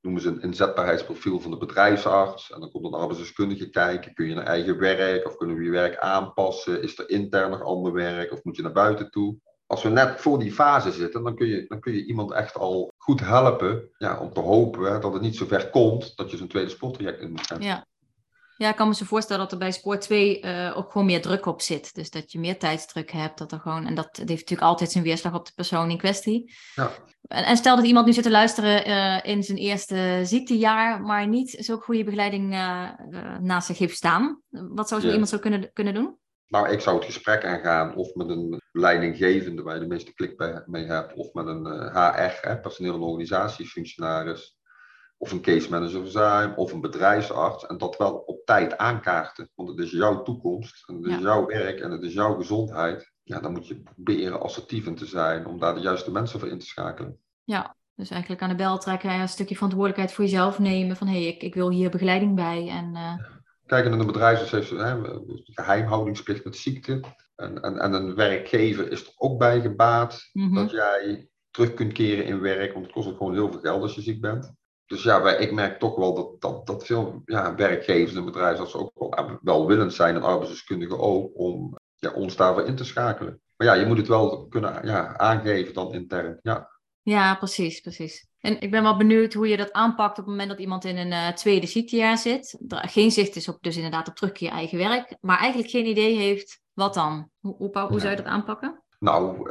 [0.00, 2.52] noemen ze een inzetbaarheidsprofiel van de bedrijfsarts.
[2.52, 4.14] En dan komt een arbeidsdeskundige kijken.
[4.14, 6.82] Kun je naar eigen werk of kunnen we je werk aanpassen?
[6.82, 9.36] Is er intern nog ander werk of moet je naar buiten toe?
[9.66, 12.56] Als we net voor die fase zitten, dan kun je, dan kun je iemand echt
[12.56, 16.30] al goed helpen ja, om te hopen hè, dat het niet zo ver komt dat
[16.30, 17.60] je zo'n tweede sporttraject in moet gaan.
[17.60, 17.86] Ja.
[18.58, 21.22] Ja, ik kan me zo voorstellen dat er bij Sport 2 uh, ook gewoon meer
[21.22, 21.94] druk op zit.
[21.94, 23.38] Dus dat je meer tijdsdruk hebt.
[23.38, 26.54] Dat er gewoon, en dat, heeft natuurlijk altijd zijn weerslag op de persoon in kwestie.
[26.74, 26.90] Ja.
[27.22, 31.28] En, en stel dat iemand nu zit te luisteren uh, in zijn eerste ziektejaar, maar
[31.28, 32.90] niet zo'n goede begeleiding uh,
[33.40, 34.42] naast zich heeft staan.
[34.48, 36.18] Wat zou zo iemand zo kunnen, kunnen doen?
[36.46, 40.62] Nou, ik zou het gesprek aangaan of met een leidinggevende waar je de meeste klik
[40.66, 44.57] mee hebt, of met een HR, hè, personeel- en organisatiefunctionaris
[45.18, 47.66] of een case manager zijn, of een bedrijfsarts.
[47.66, 49.50] En dat wel op tijd aankaarten.
[49.54, 53.12] Want het is jouw toekomst, en het is jouw werk en het is jouw gezondheid.
[53.22, 56.48] Ja, dan moet je proberen assertief in te zijn om daar de juiste mensen voor
[56.48, 57.18] in te schakelen.
[57.44, 60.96] Ja, dus eigenlijk aan de bel trekken en een stukje verantwoordelijkheid voor jezelf nemen.
[60.96, 62.68] Van hé, hey, ik, ik wil hier begeleiding bij.
[62.68, 63.12] En, uh...
[63.66, 64.96] Kijk, en een bedrijf heeft hè,
[65.44, 67.00] geheimhoudingsplicht met ziekte.
[67.36, 70.54] En, en, en een werkgever is er ook bij gebaat mhm.
[70.54, 72.72] dat jij terug kunt keren in werk.
[72.72, 74.56] Want het kost ook gewoon heel veel geld als je ziek bent
[74.88, 78.68] dus ja, wij, ik merk toch wel dat, dat, dat veel ja, werkgevers en bedrijven
[78.68, 82.84] ze ook wel, wel willend zijn en arbeidsdeskundigen ook om ja, ons daarvoor in te
[82.84, 83.40] schakelen.
[83.56, 86.38] Maar ja, je moet het wel kunnen ja, aangeven dan intern.
[86.42, 86.70] Ja.
[87.02, 88.26] ja, precies, precies.
[88.38, 90.96] En ik ben wel benieuwd hoe je dat aanpakt op het moment dat iemand in
[90.96, 92.60] een uh, tweede ziektejaar zit.
[92.68, 96.16] Er geen zicht is op, dus inderdaad op terugkeer eigen werk, maar eigenlijk geen idee
[96.16, 97.30] heeft wat dan.
[97.40, 98.82] Hoe, hoe, hoe zou je dat aanpakken?
[98.98, 99.46] Nou,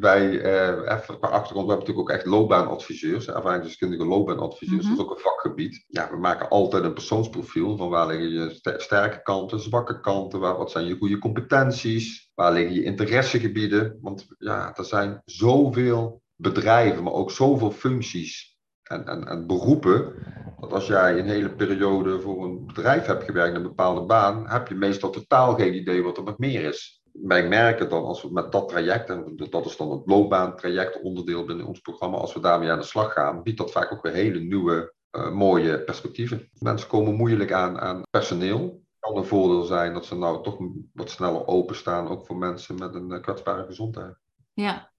[0.00, 4.98] wij, uh, even qua achtergrond, we hebben natuurlijk ook echt loopbaanadviseurs, ervaringsdeskundige loopbaanadviseurs, mm dat
[4.98, 5.84] is ook een vakgebied.
[5.86, 10.56] Ja, we maken altijd een persoonsprofiel van waar liggen je sterke kanten, zwakke kanten, waar,
[10.56, 13.98] wat zijn je goede competenties, waar liggen je interessegebieden.
[14.00, 20.14] Want ja, er zijn zoveel bedrijven, maar ook zoveel functies en, en, en beroepen,
[20.60, 24.68] dat als jij een hele periode voor een bedrijf hebt gewerkt, een bepaalde baan, heb
[24.68, 28.32] je meestal totaal geen idee wat er nog meer is wij merken dan als we
[28.32, 32.40] met dat traject, en dat is dan het loopbaantraject onderdeel binnen ons programma, als we
[32.40, 36.50] daarmee aan de slag gaan, biedt dat vaak ook weer hele nieuwe, uh, mooie perspectieven.
[36.58, 38.60] Mensen komen moeilijk aan aan personeel.
[38.60, 40.58] Het kan een voordeel zijn dat ze nou toch
[40.92, 44.14] wat sneller openstaan, ook voor mensen met een uh, kwetsbare gezondheid.
[44.52, 44.94] Ja.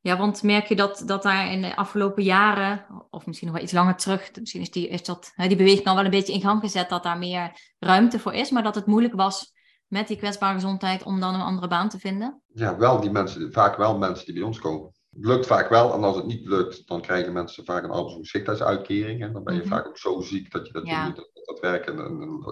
[0.00, 3.64] Ja, want merk je dat, dat daar in de afgelopen jaren, of misschien nog wel
[3.64, 6.40] iets langer terug, misschien is die, is dat, die beweging al wel een beetje in
[6.40, 9.52] gang gezet, dat daar meer ruimte voor is, maar dat het moeilijk was
[9.92, 12.42] met die kwetsbare gezondheid om dan een andere baan te vinden?
[12.46, 14.90] Ja, wel die mensen, vaak wel mensen die bij ons komen.
[15.10, 19.22] Het lukt vaak wel, en als het niet lukt, dan krijgen mensen vaak een arbeidsongeschiktheidsuitkering.
[19.22, 19.68] En dan ben je mhm.
[19.68, 21.06] vaak ook zo ziek dat je dat, ja.
[21.06, 21.96] niet, dat, dat werken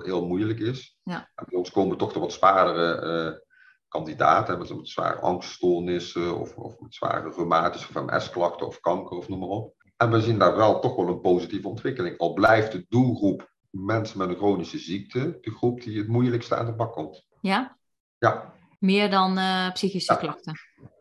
[0.03, 0.99] heel moeilijk is.
[1.03, 1.31] Ja.
[1.35, 3.39] En bij ons komen toch de wat zwaardere uh,
[3.89, 9.29] kandidaten, met, met zware angststoornissen of, of met zware reumatische of MS-klachten of kanker of
[9.29, 9.75] noem maar op.
[9.97, 12.19] En we zien daar wel toch wel een positieve ontwikkeling.
[12.19, 16.67] Al blijft de doelgroep mensen met een chronische ziekte de groep die het moeilijkste aan
[16.67, 17.29] de bak komt.
[17.41, 17.77] Ja?
[18.19, 18.53] Ja.
[18.79, 20.55] Meer dan uh, psychische klachten?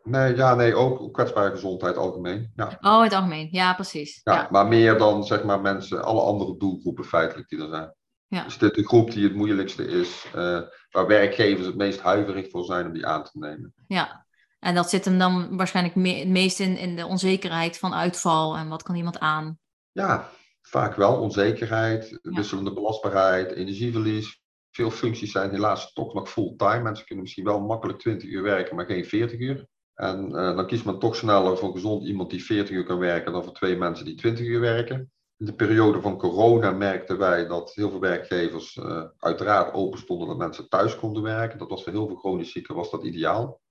[0.03, 2.51] Nee, ja, nee, ook kwetsbare gezondheid algemeen.
[2.55, 2.77] Ja.
[2.81, 3.47] Oh, het algemeen.
[3.51, 4.21] Ja, precies.
[4.23, 7.93] Ja, Maar meer dan zeg maar mensen, alle andere doelgroepen feitelijk die er zijn.
[8.27, 8.45] Ja.
[8.45, 12.63] Is dit de groep die het moeilijkste is, uh, waar werkgevers het meest huiverig voor
[12.63, 13.73] zijn om die aan te nemen?
[13.87, 14.25] Ja,
[14.59, 18.55] en dat zit hem dan waarschijnlijk me het meest in, in de onzekerheid van uitval
[18.55, 19.59] en wat kan iemand aan?
[19.91, 20.29] Ja,
[20.61, 26.81] vaak wel onzekerheid, wisselende belastbaarheid, energieverlies, veel functies zijn helaas toch nog fulltime.
[26.81, 29.67] Mensen kunnen misschien wel makkelijk 20 uur werken, maar geen 40 uur.
[29.93, 33.31] En uh, dan kiest men toch sneller voor gezond iemand die 40 uur kan werken
[33.31, 35.11] dan voor twee mensen die 20 uur werken.
[35.37, 40.27] In de periode van corona merkten wij dat heel veel werkgevers uh, uiteraard open stonden
[40.27, 41.59] dat mensen thuis konden werken.
[41.59, 43.61] Dat was voor heel veel chronisch zieken was dat ideaal.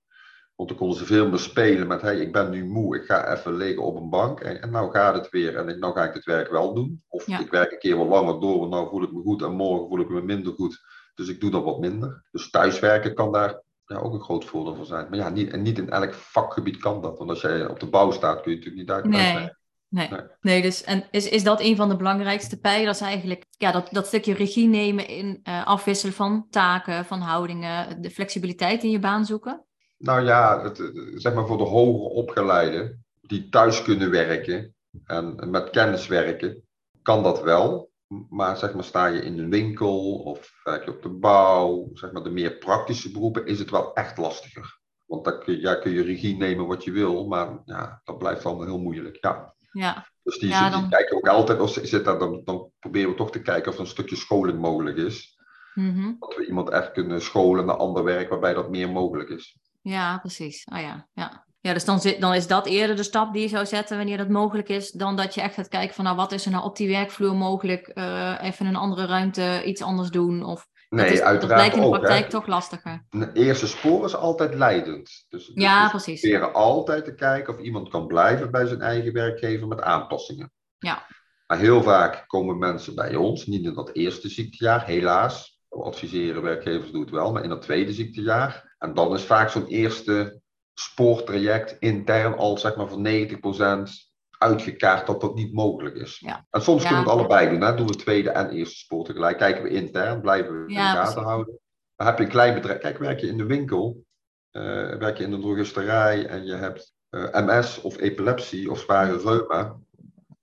[0.59, 3.35] Want dan konden ze veel meer spelen met, hey, ik ben nu moe, ik ga
[3.35, 6.03] even liggen op een bank en, en nou gaat het weer en ik, nou ga
[6.03, 7.03] ik het werk wel doen.
[7.07, 9.51] Of ik werk een keer wat langer door, want nou voel ik me goed en
[9.51, 10.81] morgen voel ik me minder goed.
[11.15, 12.23] Dus ik doe dat wat minder.
[12.31, 15.09] Dus thuiswerken kan daar ja, ook een groot voordeel van zijn.
[15.09, 17.17] Maar ja, niet, en niet in elk vakgebied kan dat.
[17.17, 19.49] Want als jij op de bouw staat, kun je natuurlijk niet uit nee.
[19.87, 20.09] Nee.
[20.09, 20.21] nee.
[20.41, 23.45] nee, dus en is, is dat een van de belangrijkste pijlers eigenlijk?
[23.49, 28.83] Ja, dat, dat stukje regie nemen in uh, afwisselen van taken, van houdingen, de flexibiliteit
[28.83, 29.63] in je baan zoeken?
[29.99, 35.69] Nou ja, het, zeg maar voor de hoger opgeleiden die thuis kunnen werken en met
[35.69, 36.63] kennis werken,
[37.01, 37.91] kan dat wel.
[38.29, 42.11] Maar zeg maar, sta je in een winkel of werk je op de bouw, zeg
[42.11, 44.79] maar de meer praktische beroepen, is het wel echt lastiger.
[45.05, 48.17] Want dan kun je, ja, kun je regie nemen wat je wil, maar ja, dat
[48.17, 49.17] blijft allemaal heel moeilijk.
[49.21, 49.53] Ja.
[49.71, 50.07] Ja.
[50.23, 53.31] Dus die, Ja, die kijken ook altijd, als zit daar, dan, dan proberen we toch
[53.31, 55.37] te kijken of er een stukje scholing mogelijk is.
[55.73, 56.13] Mhm.
[56.19, 59.57] Dat we iemand echt kunnen scholen naar ander werk waarbij dat meer mogelijk is.
[59.81, 60.63] Ja, precies.
[60.73, 61.47] Oh ja, ja.
[61.61, 64.17] Ja, dus dan, zit, dan is dat eerder de stap die je zou zetten wanneer
[64.17, 66.63] dat mogelijk is, dan dat je echt gaat kijken van nou, wat is er nou
[66.63, 70.43] op die werkvloer mogelijk, Eh, even een andere ruimte, iets anders doen.
[70.43, 71.93] Of, Nee, dat, is, dat blijkt in de ook.
[71.93, 73.05] praktijk toch lastiger.
[73.09, 75.25] Een eerste spoor is altijd leidend.
[75.29, 76.21] Dus, dus Ja, we precies.
[76.21, 80.51] proberen altijd te kijken of iemand kan blijven bij zijn eigen werkgever met aanpassingen.
[80.77, 81.05] Ja.
[81.47, 85.59] Maar heel vaak komen mensen bij ons, niet in dat eerste ziektejaar, helaas.
[85.69, 88.68] We adviseren werkgevers doen het wel, maar in dat tweede ziektejaar.
[88.79, 90.41] En dan is vaak zo'n eerste
[90.73, 96.19] spoortraject intern al zeg maar voor 90% uitgekaart dat dat niet mogelijk is.
[96.19, 96.45] Ja.
[96.49, 96.87] En soms Ja.
[96.87, 97.61] kunnen we het allebei doen.
[97.61, 97.75] Hè?
[97.75, 99.37] Doen we tweede en eerste spoor tegelijk.
[99.37, 101.59] Kijken we intern, blijven we in de gaten houden.
[101.95, 102.79] Dan heb je een klein bedrijf.
[102.79, 104.05] Kijk, werk je in de winkel,
[104.51, 104.61] eh,
[104.95, 109.77] werk je in de drogisterij en je hebt eh, MS of epilepsie of zware reuma.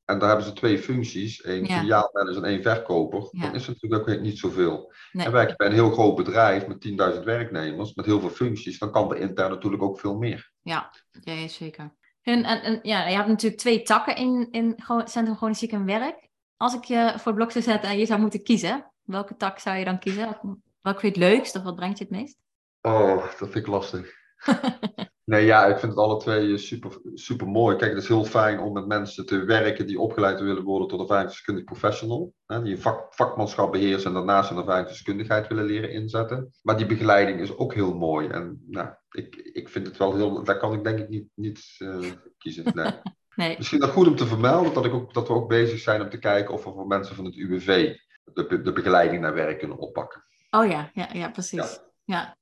[0.06, 1.78] En daar hebben ze twee functies, één Ja.
[1.78, 3.28] filiaalmanager en één verkoper.
[3.30, 3.40] Ja.
[3.40, 4.92] Dan is het natuurlijk ook niet zoveel.
[5.12, 5.26] Nee.
[5.26, 8.78] En werk je bij een heel groot bedrijf met 10.000 werknemers, met heel veel functies,
[8.78, 10.52] dan kan de intern natuurlijk ook veel meer.
[10.62, 11.94] Ja, ja, zeker.
[12.22, 15.84] En, en, en ja, je hebt natuurlijk twee takken in, in Centrum Chronisch Ziek en
[15.84, 16.28] Werk.
[16.56, 19.58] Als ik je voor het blok zou zetten en je zou moeten kiezen, welke tak
[19.58, 20.38] zou je dan kiezen?
[20.80, 22.38] Welke vind je het leukst of wat brengt je het meest?
[22.80, 24.15] Oh, dat vind ik lastig.
[25.24, 27.76] nee, ja, ik vind het alle twee eh, super, super mooi.
[27.76, 31.00] Kijk, het is heel fijn om met mensen te werken die opgeleid willen worden tot
[31.00, 32.32] ervaringsdeskundig professional.
[32.46, 36.52] Hè, die een vak, vakmanschap beheersen en daarnaast hun ervaringsdeskundigheid willen leren inzetten.
[36.62, 38.28] Maar die begeleiding is ook heel mooi.
[38.28, 41.74] En nou, ik, ik vind het wel heel, daar kan ik denk ik niet, niet
[41.78, 42.64] eh, kiezen.
[42.74, 42.92] Nee.
[43.36, 46.00] Nee, Misschien nog goed om te vermelden dat, ik ook, dat we ook bezig zijn
[46.00, 49.58] om te kijken of we voor mensen van het UWV de, de begeleiding naar werk
[49.58, 50.24] kunnen oppakken.
[50.50, 51.78] oh ja, ja, ja precies.
[52.04, 52.16] Ja.
[52.16, 52.36] Ja.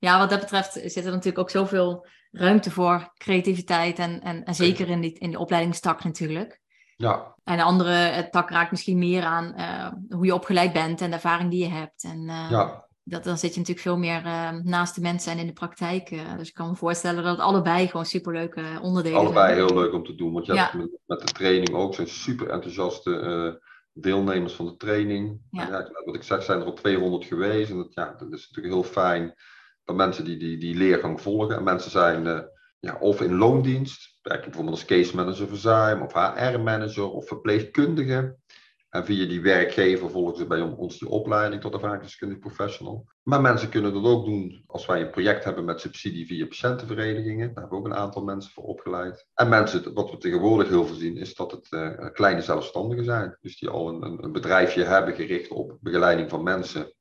[0.00, 4.88] Wat dat betreft zit er natuurlijk ook zoveel ruimte voor creativiteit en, en, en zeker
[4.88, 6.60] in, die, in de opleidingstak natuurlijk.
[6.96, 11.08] Ja, En de andere tak raakt misschien meer aan eh, hoe je opgeleid bent en
[11.08, 12.04] de ervaring die je hebt.
[12.04, 12.86] En eh, ja.
[13.02, 16.08] dat, dan zit je natuurlijk veel meer eh, naast de mensen en in de praktijk.
[16.38, 19.66] dus ik kan me voorstellen dat allebei gewoon superleuke onderdelen Allebei zijn.
[19.66, 20.62] heel leuk om te doen, want je Ja.
[20.62, 23.60] hebt met, met de training ook zijn super enthousiaste
[23.92, 25.40] deelnemers van de training.
[25.50, 25.66] Ja.
[25.66, 27.70] En ja, wat ik zeg, zijn er al 200 geweest.
[27.70, 29.34] En dat, ja, dat is natuurlijk heel fijn
[29.96, 31.56] mensen die, die, die leergang volgen.
[31.56, 32.40] En mensen zijn eh,
[32.80, 38.36] ja, of in loondienst, werken bijvoorbeeld als case manager verzuim, of HR-manager of verpleegkundige.
[38.90, 43.06] En via die werkgever volgen ze bij ons die opleiding tot ervaringsdeskundig professional.
[43.22, 47.46] Maar mensen kunnen dat ook doen als wij een project hebben met subsidie via patiëntenverenigingen.
[47.46, 49.26] Daar hebben we ook een aantal mensen voor opgeleid.
[49.34, 53.36] En mensen, wat we tegenwoordig heel veel zien, is dat het eh, kleine zelfstandigen zijn.
[53.40, 56.92] Dus die al een, een bedrijfje hebben gericht op begeleiding van mensen.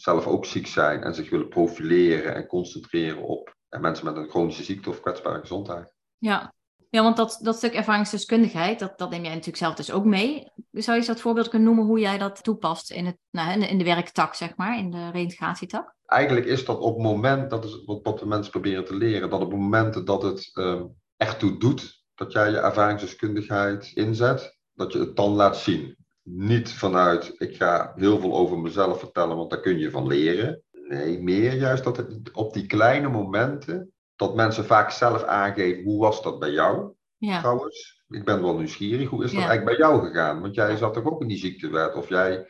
[0.00, 4.28] Zelf ook ziek zijn en zich willen profileren en concentreren op ja, mensen met een
[4.28, 5.94] chronische ziekte of kwetsbare gezondheid.
[6.18, 6.54] Ja,
[6.90, 10.50] ja want dat, dat stuk ervaringsdeskundigheid, dat, dat neem jij natuurlijk zelf dus ook mee.
[10.72, 13.78] Zou je eens dat voorbeeld kunnen noemen hoe jij dat toepast in, het, nou, in,
[13.78, 15.94] de, werktak, zeg maar, in de reintegratietak?
[16.04, 19.30] Eigenlijk is dat op het moment, dat is wat, wat de mensen proberen te leren,
[19.30, 24.92] dat op momenten dat het ehm, echt toe doet, dat jij je ervaringsdeskundigheid inzet, dat
[24.92, 25.96] je het dan laat zien.
[26.30, 30.62] Niet vanuit, ik ga heel veel over mezelf vertellen, want daar kun je van leren.
[30.88, 36.00] Nee, meer juist dat het op die kleine momenten, dat mensen vaak zelf aangeven, hoe
[36.00, 38.02] was dat bij jou Ja, trouwens?
[38.08, 39.48] Ik ben wel nieuwsgierig, hoe is dat Ja.
[39.48, 40.40] eigenlijk bij jou gegaan?
[40.40, 42.46] Want jij zat toch ook in die ziektewet, of jij,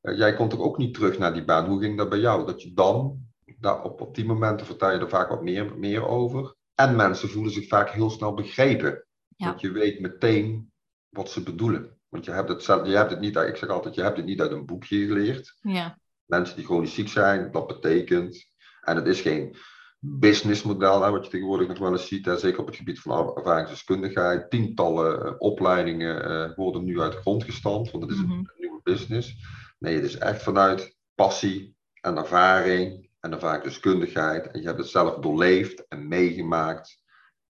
[0.00, 1.66] eh, jij kon toch ook niet terug naar die baan.
[1.68, 2.46] Hoe ging dat bij jou?
[2.46, 3.18] Dat je dan,
[3.60, 6.54] nou, op, op die momenten vertel je er vaak wat meer, meer over.
[6.74, 9.06] En mensen voelen zich vaak heel snel begrepen.
[9.36, 9.46] Ja.
[9.46, 10.72] Want je weet meteen
[11.08, 11.98] wat ze bedoelen.
[12.14, 14.16] Want je hebt het, zelf, je hebt het niet, uit- ik zeg altijd, je hebt
[14.16, 15.56] het niet uit een boekje geleerd.
[15.60, 18.50] ja, Mensen die chronisch ziek zijn, dat betekent.
[18.80, 19.56] En het is geen
[19.98, 22.24] businessmodel, hè, wat je tegenwoordig nog wel eens ziet.
[22.24, 24.50] Hè, zeker op het gebied van ervaringsdeskundigheid.
[24.50, 28.30] Tientallen eh, opleidingen eh, worden nu uit de grond gestampt, want het is Mhm.
[28.32, 29.34] een nieuwe business.
[29.78, 34.46] Nee, het is echt vanuit passie en ervaring en ervaringsdeskundigheid.
[34.50, 37.02] En je hebt het zelf doorleefd en meegemaakt.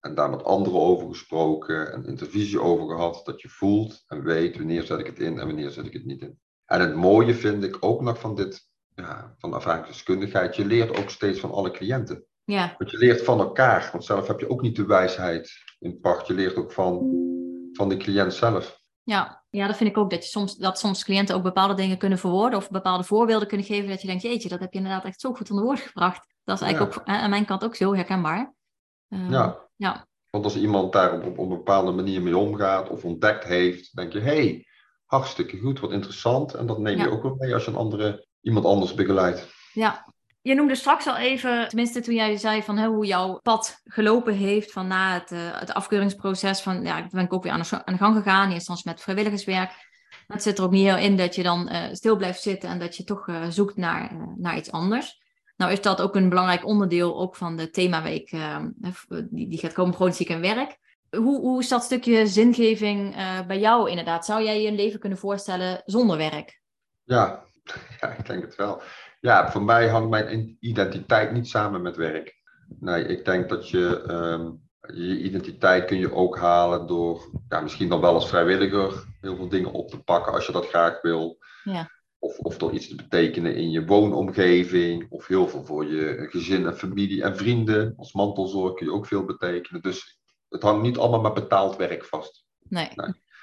[0.05, 3.21] En daar met anderen over gesproken en intervisie over gehad.
[3.25, 6.05] Dat je voelt en weet wanneer zet ik het in en wanneer zet ik het
[6.05, 6.39] niet in.
[6.65, 10.55] En het mooie vind ik ook nog van dit, ja, van ervaringsdeskundigheid.
[10.55, 12.25] Je leert ook steeds van alle cliënten.
[12.43, 13.89] ja, Want je leert van elkaar.
[13.91, 16.27] Want zelf heb je ook niet de wijsheid in pacht.
[16.27, 17.09] Je leert ook van,
[17.73, 18.79] van de cliënt zelf.
[19.03, 19.43] ja.
[19.49, 22.17] Ja, dat vind ik ook, dat, je soms, dat soms cliënten ook bepaalde dingen kunnen
[22.17, 25.19] verwoorden of bepaalde voorbeelden kunnen geven, dat je denkt, jeetje, dat heb je inderdaad echt
[25.21, 26.33] zo goed onder woord gebracht.
[26.43, 27.01] Dat is eigenlijk Ja.
[27.01, 28.53] ook aan mijn kant ook zo herkenbaar.
[29.07, 29.64] Ja.
[29.75, 30.07] Ja.
[30.29, 34.13] Want als iemand daar op, op, een bepaalde manier mee omgaat of ontdekt heeft, denk
[34.13, 34.65] je, hé, hey,
[35.05, 36.53] hartstikke goed, wat interessant.
[36.53, 37.09] En dat neem je Ja.
[37.09, 39.47] ook wel mee als je een andere, iemand anders begeleidt.
[39.73, 40.13] Ja.
[40.41, 44.33] Je noemde straks al even, tenminste toen jij zei van hè, hoe jouw pad gelopen
[44.33, 46.61] heeft van na het, eh, het afkeuringsproces.
[46.61, 49.01] Van ja, ik ben ook weer aan de, aan de gang gegaan, eerst instantie met
[49.01, 49.69] vrijwilligerswerk.
[50.27, 52.69] Maar het zit er ook niet heel in dat je dan eh, stil blijft zitten
[52.69, 55.23] en dat je toch eh, zoekt naar, naar iets anders.
[55.57, 58.63] Nou is dat ook een belangrijk onderdeel ook van de themaweek eh,
[59.29, 60.77] die, die gaat komen, chronisch ziek en werk.
[61.09, 64.25] Hoe, hoe is dat stukje zingeving eh, bij jou inderdaad?
[64.25, 66.61] Zou jij je een leven kunnen voorstellen zonder werk?
[67.03, 67.43] Ja,
[68.01, 68.81] ja, ik denk het wel.
[69.19, 72.35] Ja, voor mij hangt mijn identiteit niet samen met werk.
[72.79, 74.51] Nee, ik denk dat je ehm,
[74.93, 79.49] je identiteit kun je ook halen door ja, misschien dan wel als vrijwilliger heel veel
[79.49, 81.37] dingen op te pakken als je dat graag wil.
[81.63, 81.89] Ja.
[82.25, 85.05] Of, of door iets te betekenen in je woonomgeving.
[85.09, 87.93] Of heel veel voor je gezin en familie en vrienden.
[87.97, 89.81] Als mantelzorg kun je ook veel betekenen.
[89.81, 92.45] Dus het hangt niet allemaal met betaald werk vast.
[92.69, 92.89] Nee.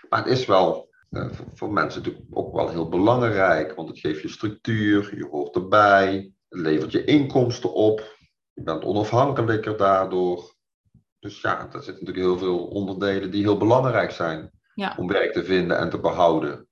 [0.09, 3.99] Maar het is wel eh, voor, voor mensen natuurlijk ook wel heel belangrijk, want het
[3.99, 8.17] geeft je structuur, je hoort erbij, het levert je inkomsten op,
[8.53, 10.55] je bent onafhankelijker daardoor.
[11.19, 14.95] Dus ja, er zitten natuurlijk heel veel onderdelen die heel belangrijk zijn Ja.
[14.99, 16.67] om werk te vinden en te behouden.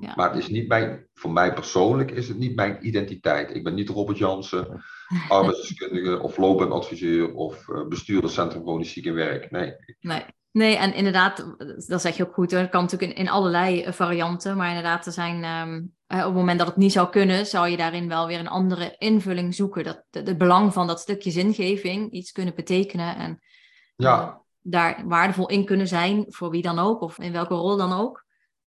[0.00, 0.12] Ja.
[0.16, 3.54] Maar het is niet mijn, voor mij persoonlijk is het niet mijn identiteit.
[3.54, 4.84] Ik ben niet Robert Jansen,
[5.28, 9.50] arbeidsdeskundige of loopbaanadviseur of eh, bestuurder Centrum Chronisch Ziek en Werk.
[9.50, 10.24] Nee, Nee.
[10.50, 11.54] Nee, en inderdaad,
[11.86, 12.50] dat zeg je ook goed.
[12.50, 14.56] Het kan natuurlijk in, allerlei eh, varianten.
[14.56, 17.68] Maar inderdaad, er zijn, ehm, eh, op het moment dat het niet zou kunnen, zou
[17.68, 19.84] je daarin wel weer een andere invulling zoeken.
[19.84, 23.38] Dat, de- het belang van dat stukje zingeving, iets kunnen betekenen en
[23.96, 24.42] ja.
[24.60, 28.26] daar waardevol in kunnen zijn, voor wie dan ook, of in welke rol dan ook.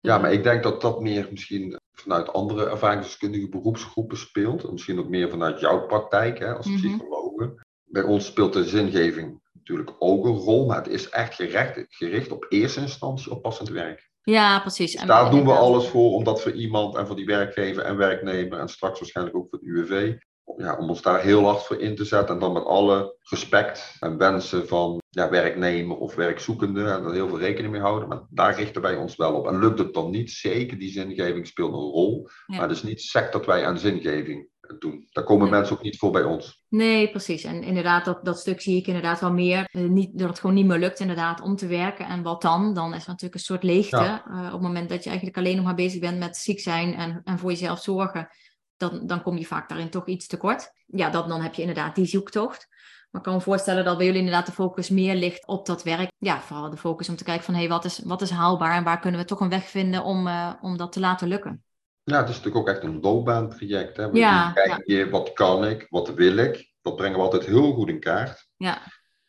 [0.04, 4.64] Ja, maar ik denk dat dat meer misschien vanuit andere ervaringsdeskundige beroepsgroepen speelt.
[4.64, 7.54] En misschien ook meer vanuit jouw praktijk hè, als psychologe.
[7.84, 12.32] Bij ons speelt de zingeving natuurlijk ook een rol, maar het is echt gericht, gericht
[12.32, 14.10] op eerste instantie op passend werk.
[14.22, 14.92] Ja, precies.
[14.92, 17.82] Dus En- daar doen we alles voor om dat voor iemand en voor die werkgever
[17.82, 20.14] en werknemer en straks waarschijnlijk ook voor het UWV.
[20.56, 23.96] Ja, om ons daar heel hard voor in te zetten en dan met alle respect
[24.00, 28.08] en wensen van ja, werknemer of werkzoekende en er heel veel rekening mee houden.
[28.08, 29.46] Maar daar richten wij ons wel op.
[29.46, 32.28] En lukt het dan niet, zeker die zingeving speelt een rol.
[32.46, 32.56] Ja.
[32.56, 35.08] Maar het is niet sec dat wij aan zingeving doen.
[35.12, 36.64] Daar komen mensen ook niet voor bij ons.
[36.68, 37.44] Nee, precies.
[37.44, 39.64] En inderdaad, dat, dat stuk zie ik inderdaad wel meer.
[39.70, 42.06] Eh, niet, dat het gewoon niet meer lukt inderdaad om te werken.
[42.06, 42.74] En wat dan?
[42.74, 43.96] Dan is er natuurlijk een soort leegte.
[43.96, 44.24] Ja.
[44.26, 46.94] Eh, op het moment dat je eigenlijk alleen nog maar bezig bent met ziek zijn
[46.94, 48.28] en, en voor jezelf zorgen.
[48.90, 50.72] Dan, dan kom je vaak daarin toch iets tekort.
[50.86, 52.68] Ja, dat, dan heb je inderdaad die zoektocht.
[53.10, 55.82] Maar ik kan me voorstellen dat bij jullie inderdaad de focus meer ligt op dat
[55.82, 56.10] werk.
[56.18, 58.76] Ja, vooral de focus om te kijken van hé, hey, wat, is, wat is haalbaar
[58.76, 61.64] en waar kunnen we toch een weg vinden om, eh, om dat te laten lukken.
[62.02, 63.96] Ja, het is natuurlijk ook echt een loopbaantraject.
[63.96, 64.02] Hè?
[64.02, 66.72] Ja, Ja, kijk je, wat kan ik, wat wil ik?
[66.82, 68.48] Dat brengen we altijd heel goed in kaart.
[68.56, 68.78] Ja,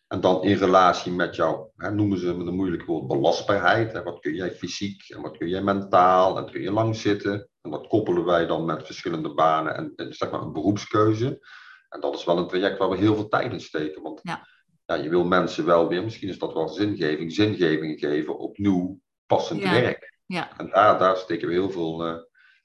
[0.07, 3.93] En dan in relatie met jouw, hè, noemen ze met een moeilijk woord, belastbaarheid.
[3.93, 4.03] Hè?
[4.03, 7.49] Wat kun jij fysiek en wat kun jij mentaal en kun je lang zitten.
[7.65, 11.47] En dat koppelen wij dan met verschillende banen en, en zeg maar een beroepskeuze.
[11.89, 14.01] En dat is wel een traject waar we heel veel tijd in steken.
[14.01, 14.47] Want Ja.
[14.85, 18.99] ja, je wil mensen wel weer, misschien is dat wel zingeving, zingeving geven op nieuw
[19.25, 19.71] passend Ja.
[19.71, 20.17] werk.
[20.25, 22.15] ja, En daar, daar steken we heel veel eh,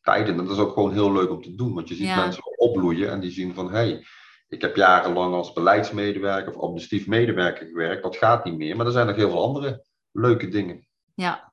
[0.02, 0.38] tijd in.
[0.38, 1.74] En dat is ook gewoon heel leuk om te doen.
[1.74, 2.16] Want je ziet Ja.
[2.20, 3.66] mensen opbloeien en die zien van...
[3.70, 4.04] hé, hey,
[4.48, 8.02] ik heb jarenlang als beleidsmedewerker of administratief medewerker gewerkt.
[8.02, 8.76] Dat gaat niet meer.
[8.76, 10.86] Maar er zijn nog heel veel andere leuke dingen.
[11.14, 11.49] ja.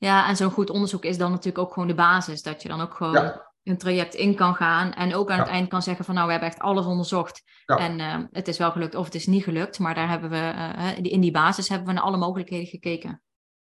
[0.00, 2.42] Ja, en zo'n goed onderzoek is dan natuurlijk ook gewoon de basis.
[2.42, 3.52] Dat je dan ook gewoon Ja.
[3.62, 4.92] een traject in kan gaan.
[4.92, 5.42] En ook aan Ja.
[5.42, 7.42] het eind kan zeggen van nou, we hebben echt alles onderzocht.
[7.64, 7.76] Ja.
[7.76, 9.78] En eh, het is wel gelukt of het is niet gelukt.
[9.78, 13.22] Maar daar hebben we, hè, in die basis hebben we naar alle mogelijkheden gekeken.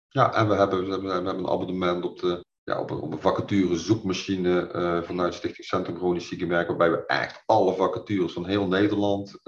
[0.08, 3.00] Ja, en we hebben, we hebben, we hebben een abonnement op, de, ja, op, een,
[3.00, 6.68] op een vacature zoekmachine eh, vanuit Stichting Centrum Chronisch Ziekenwerk.
[6.68, 9.40] Waarbij we echt alle vacatures van heel Nederland...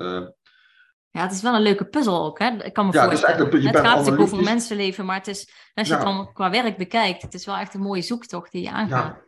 [1.18, 2.46] Ja, het is wel een leuke puzzel ook, hè?
[2.64, 3.36] Ik kan me Ja, voorstellen.
[3.46, 5.98] het gaat natuurlijk over mensenleven, maar het is, als je Ja.
[5.98, 9.14] het dan qua werk bekijkt, het is wel echt een mooie zoektocht die je aangaat.
[9.14, 9.22] Ja.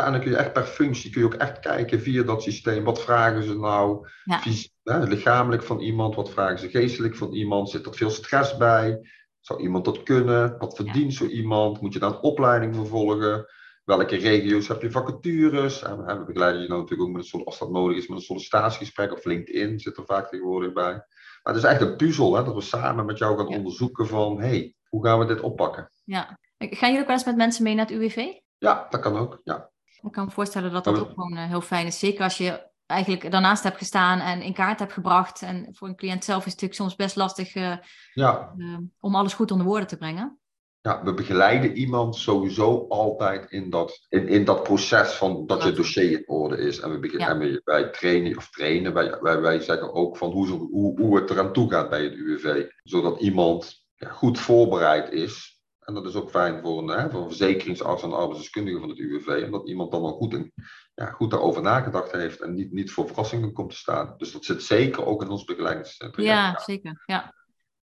[0.00, 2.42] ja, en dan kun je echt per functie kun je ook echt kijken via dat
[2.42, 2.84] systeem.
[2.84, 4.40] Wat vragen ze nou Ja.
[4.82, 6.14] hè, lichamelijk van iemand?
[6.14, 7.70] Wat vragen ze geestelijk van iemand?
[7.70, 9.00] Zit er veel stress bij?
[9.40, 10.58] Zou iemand dat kunnen?
[10.58, 11.80] Wat verdient zo iemand?
[11.80, 13.46] Moet je daar een opleiding voor volgen?
[13.84, 15.82] Welke regio's heb je vacatures?
[15.82, 18.18] En hè, we begeleiden je nou natuurlijk ook met een als dat nodig is, met
[18.18, 21.04] een sollicitatiegesprek of LinkedIn zit er vaak tegenwoordig bij.
[21.44, 23.56] Maar het is echt een puzzel, hè, dat we samen met jou gaan Ja.
[23.56, 25.90] onderzoeken van, hey, hoe gaan we dit oppakken?
[26.04, 26.38] Ja.
[26.58, 28.26] Gaan jullie ook wel eens met mensen mee naar het UWV?
[28.58, 29.40] Ja, dat kan ook.
[29.44, 29.70] Ja.
[30.02, 31.98] Ik kan me voorstellen dat dat ook gewoon eh, heel fijn is.
[31.98, 35.42] Zeker als je eigenlijk daarnaast hebt gestaan en in kaart hebt gebracht.
[35.42, 37.76] En voor een cliënt zelf is het natuurlijk soms best lastig eh,
[38.12, 40.38] Ja, eh, om alles goed onder woorden te brengen.
[40.86, 45.72] Ja, we begeleiden iemand sowieso altijd in dat, in, in dat proces van dat je
[45.72, 46.80] dossier in orde is.
[46.80, 47.28] En, we Ja.
[47.28, 51.16] en we- wij trainen, of trainen, wij, wij, wij zeggen ook van hoe, hoe, hoe
[51.16, 52.66] het eraan toe gaat bij het UWV.
[52.82, 57.20] Zodat iemand ja, goed voorbereid is En dat is ook fijn voor een, hè, voor
[57.20, 59.42] een verzekeringsarts en arbeidsdeskundige van het UWV.
[59.44, 60.52] Omdat iemand dan al goed, in,
[60.94, 64.14] ja, goed daarover nagedacht heeft en niet, niet voor verrassingen komt te staan.
[64.16, 66.24] Dus dat zit zeker ook in ons begeleidingscentrum.
[66.24, 67.02] Ja, zeker.
[67.06, 67.32] Ja.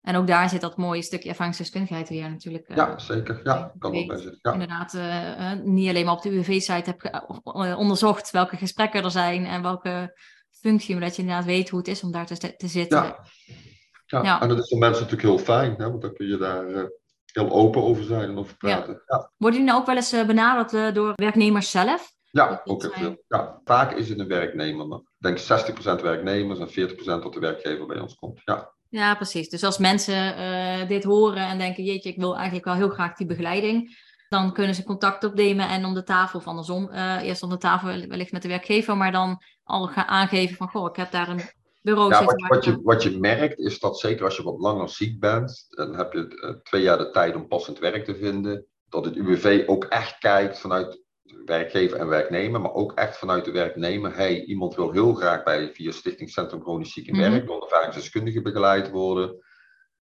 [0.09, 2.75] En ook daar zit dat mooie stukje ervaringsdeskundigheid weer natuurlijk.
[2.75, 3.41] ja, eh, zeker.
[3.43, 4.39] Ja, kan ook bij zitten.
[4.43, 4.53] Ja.
[4.53, 7.29] Inderdaad, uh, niet alleen maar op de UWV-site heb
[7.79, 10.19] onderzocht welke gesprekken er zijn en welke
[10.51, 12.99] functie, maar dat je inderdaad weet hoe het is om daar te, te zitten.
[12.99, 14.23] Ja.
[14.23, 14.41] Ja.
[14.41, 16.91] en dat is voor mensen natuurlijk heel fijn, hè, want dan kun je daar
[17.33, 19.03] heel open over zijn en over praten.
[19.07, 19.31] Ja.
[19.37, 22.13] Worden jullie nou ook wel eens benaderd door werknemers zelf?
[22.31, 23.25] Ja, ook heel veel.
[23.29, 24.87] Ja, vaak is het een werknemer.
[24.87, 28.41] Maar ik denk 60% werknemers en 40% dat de werkgever bij ons komt.
[28.45, 28.77] Ja.
[28.89, 29.49] Ja, precies.
[29.49, 33.17] Dus als mensen uh, dit horen en denken, jeetje, ik wil eigenlijk wel heel graag
[33.17, 33.97] die begeleiding,
[34.29, 37.57] dan kunnen ze contact opnemen en om de tafel, of andersom, uh, eerst om de
[37.57, 41.29] tafel wellicht met de werkgever, maar dan al gaan aangeven van, goh, ik heb daar
[41.29, 41.41] een
[41.83, 42.25] bureau ja.
[42.25, 45.67] Wat, wat, je, wat je merkt is dat zeker als je wat langer ziek bent,
[45.69, 49.17] dan heb je uh, twee jaar de tijd om passend werk te vinden, dat het
[49.17, 51.03] UWV ook echt kijkt vanuit
[51.45, 54.17] werkgever en werknemer, maar ook echt vanuit de werknemer.
[54.17, 57.31] Hey, iemand wil heel graag bij via Stichting Centrum Chronisch Ziek en mm -hmm.
[57.31, 59.45] Werk door ervaringsdeskundige begeleid worden.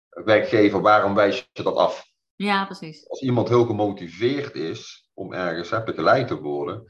[0.08, 2.08] Werkgever, waarom wijs je dat af?
[2.36, 3.08] Ja, precies.
[3.08, 6.84] Als iemand heel gemotiveerd is om ergens hè, begeleid te worden,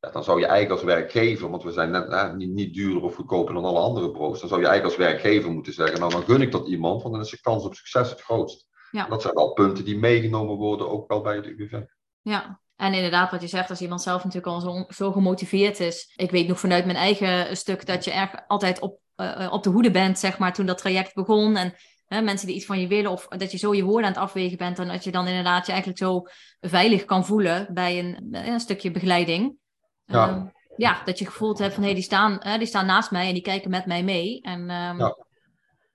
[0.00, 3.14] ja, dan zou je eigenlijk als werkgever, want we zijn net, niet, niet duurder of
[3.14, 6.22] goedkoper dan alle andere bureaus, dan zou je eigenlijk als werkgever moeten zeggen, nou dan
[6.22, 8.66] gun ik dat iemand, want dan is de kans op succes het grootst.
[8.90, 9.06] Ja.
[9.08, 11.80] Dat zijn wel punten die meegenomen worden, ook wel bij het UWV.
[12.20, 16.12] Ja, en inderdaad, wat je zegt, als iemand zelf natuurlijk al zo, zo gemotiveerd is.
[16.16, 19.70] Ik weet nog vanuit mijn eigen stuk dat je erg altijd op, uh, op de
[19.70, 21.56] hoede bent, zeg maar, toen dat traject begon.
[21.56, 21.74] En
[22.06, 24.22] hè, mensen die iets van je willen, of dat je zo je woorden aan het
[24.22, 24.78] afwegen bent.
[24.78, 26.22] En dat je dan inderdaad je eigenlijk zo
[26.60, 29.56] veilig kan voelen bij een, een stukje begeleiding.
[30.04, 30.28] Ja.
[30.28, 30.42] Uh,
[30.76, 33.34] ja, dat je gevoeld hebt van hé, hey, die, staan, die staan naast mij en
[33.34, 34.40] die kijken met mij mee.
[34.40, 35.16] En um, ja,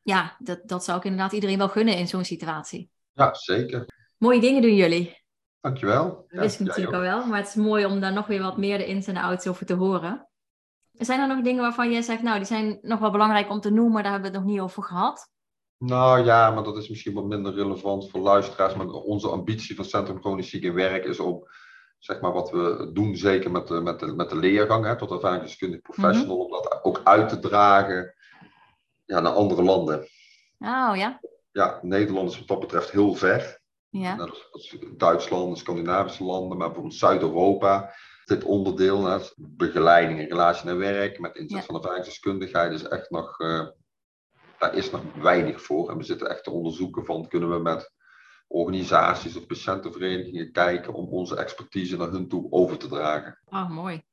[0.04, 2.90] ja dat, dat zou ik inderdaad iedereen wel gunnen in zo'n situatie.
[3.14, 3.86] Ja, zeker.
[4.18, 5.23] Mooie dingen doen jullie.
[5.64, 6.26] Dankjewel.
[6.28, 8.58] Dat wist ik natuurlijk al wel, maar het is mooi om daar nog weer wat
[8.58, 10.30] meer de ins en outs over te horen.
[10.92, 13.70] Zijn er nog dingen waarvan jij zegt, nou, die zijn nog wel belangrijk om te
[13.70, 15.30] noemen, maar daar hebben we het nog niet over gehad?
[15.78, 18.76] Nou ja, maar dat is misschien wat minder relevant voor luisteraars.
[18.76, 21.48] Maar onze ambitie van Centrum Chronisch Ziek en Werk is om,
[22.00, 25.12] zeg maar, wat we doen, zeker met de, met de, met de leergang, hè, tot
[25.12, 26.54] ervaringsdeskundig professional, mm -hmm.
[26.54, 28.14] om dat ook uit te dragen
[29.06, 30.00] ja, naar andere landen.
[30.60, 31.20] Oh ja?
[31.52, 33.62] Ja, Nederland is wat dat betreft heel ver.
[34.02, 34.30] Ja.
[34.98, 37.94] Duitsland, Scandinavische landen, maar bijvoorbeeld Zuid-Europa.
[38.26, 41.64] Dit onderdeel, hè, begeleiding in relatie naar werk, met inzet ja.
[41.64, 43.68] van ervaringsdeskundigheid, is echt nog, uh,
[44.58, 45.90] daar is nog weinig voor.
[45.90, 47.94] En we zitten echt te onderzoeken van, kunnen we met
[48.48, 53.40] organisaties of patiëntenverenigingen kijken om onze expertise naar hun toe over te dragen.
[53.46, 54.04] Oh, mooi.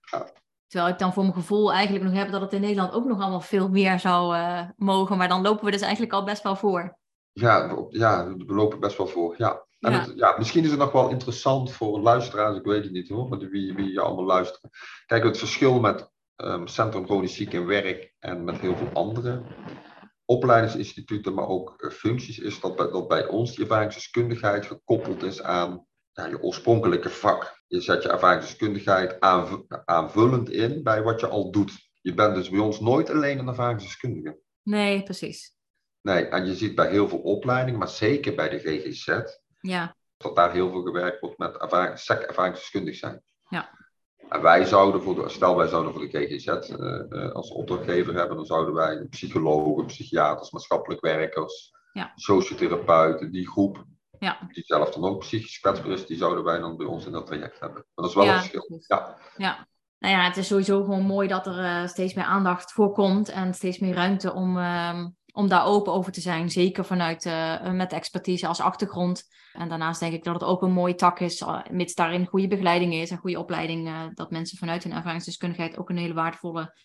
[0.00, 0.32] Ja.
[0.66, 3.20] Terwijl ik dan voor mijn gevoel eigenlijk nog heb dat het in Nederland ook nog
[3.20, 6.56] allemaal veel meer zou uh, mogen, maar dan lopen we dus eigenlijk al best wel
[6.56, 6.98] voor.
[7.34, 9.34] Ja, ja, we lopen best wel voor.
[9.38, 9.66] Ja.
[9.80, 10.00] En ja.
[10.00, 13.28] Het, ja, misschien is het nog wel interessant voor luisteraars, ik weet het niet hoor,
[13.28, 14.70] maar wie, wie je allemaal luisteren.
[15.06, 19.42] Kijk, het verschil met um, Centrum Chronisch Ziek en Werk en met heel veel andere
[20.24, 25.42] opleidingsinstituten, maar ook uh, functies, is dat bij, dat bij ons die ervaringsdeskundigheid gekoppeld is
[25.42, 27.62] aan ja, je oorspronkelijke vak.
[27.66, 29.52] Je zet je ervaringsdeskundigheid aanv
[29.84, 31.72] aanvullend in bij wat je al doet.
[32.00, 34.38] Je bent dus bij ons nooit alleen een ervaringsdeskundige.
[34.62, 35.56] Nee, precies.
[36.04, 39.20] Nee, en je ziet bij heel veel opleidingen, maar zeker bij de GGZ,
[39.60, 39.96] ja.
[40.16, 43.22] dat daar heel veel gewerkt wordt met ervaring, ervaringsdeskundig zijn.
[43.48, 43.70] Ja.
[44.28, 48.14] En wij zouden voor de, stel wij zouden voor de GGZ uh, uh, als opdrachtgever
[48.14, 52.12] hebben, dan zouden wij psychologen, psychiaters, maatschappelijk werkers, ja.
[52.14, 53.84] sociotherapeuten, die groep,
[54.18, 54.38] ja.
[54.52, 57.26] die zelf dan ook psychisch kwetsbaar is, die zouden wij dan bij ons in dat
[57.26, 57.84] traject hebben.
[57.94, 58.80] Maar dat is wel ja, een verschil.
[58.86, 59.16] Ja.
[59.36, 59.66] ja.
[59.98, 63.28] Nou ja, het is sowieso gewoon mooi dat er uh, steeds meer aandacht voor komt
[63.28, 64.58] en steeds meer ruimte om
[65.34, 66.50] om daar open over te zijn.
[66.50, 69.28] Zeker vanuit uh, met expertise als achtergrond.
[69.52, 72.48] En daarnaast denk ik dat het ook een mooie tak is, uh, mits daarin goede
[72.48, 76.76] begeleiding is en goede opleiding, uh, dat mensen vanuit hun ervaringsdeskundigheid ook een hele waardevolle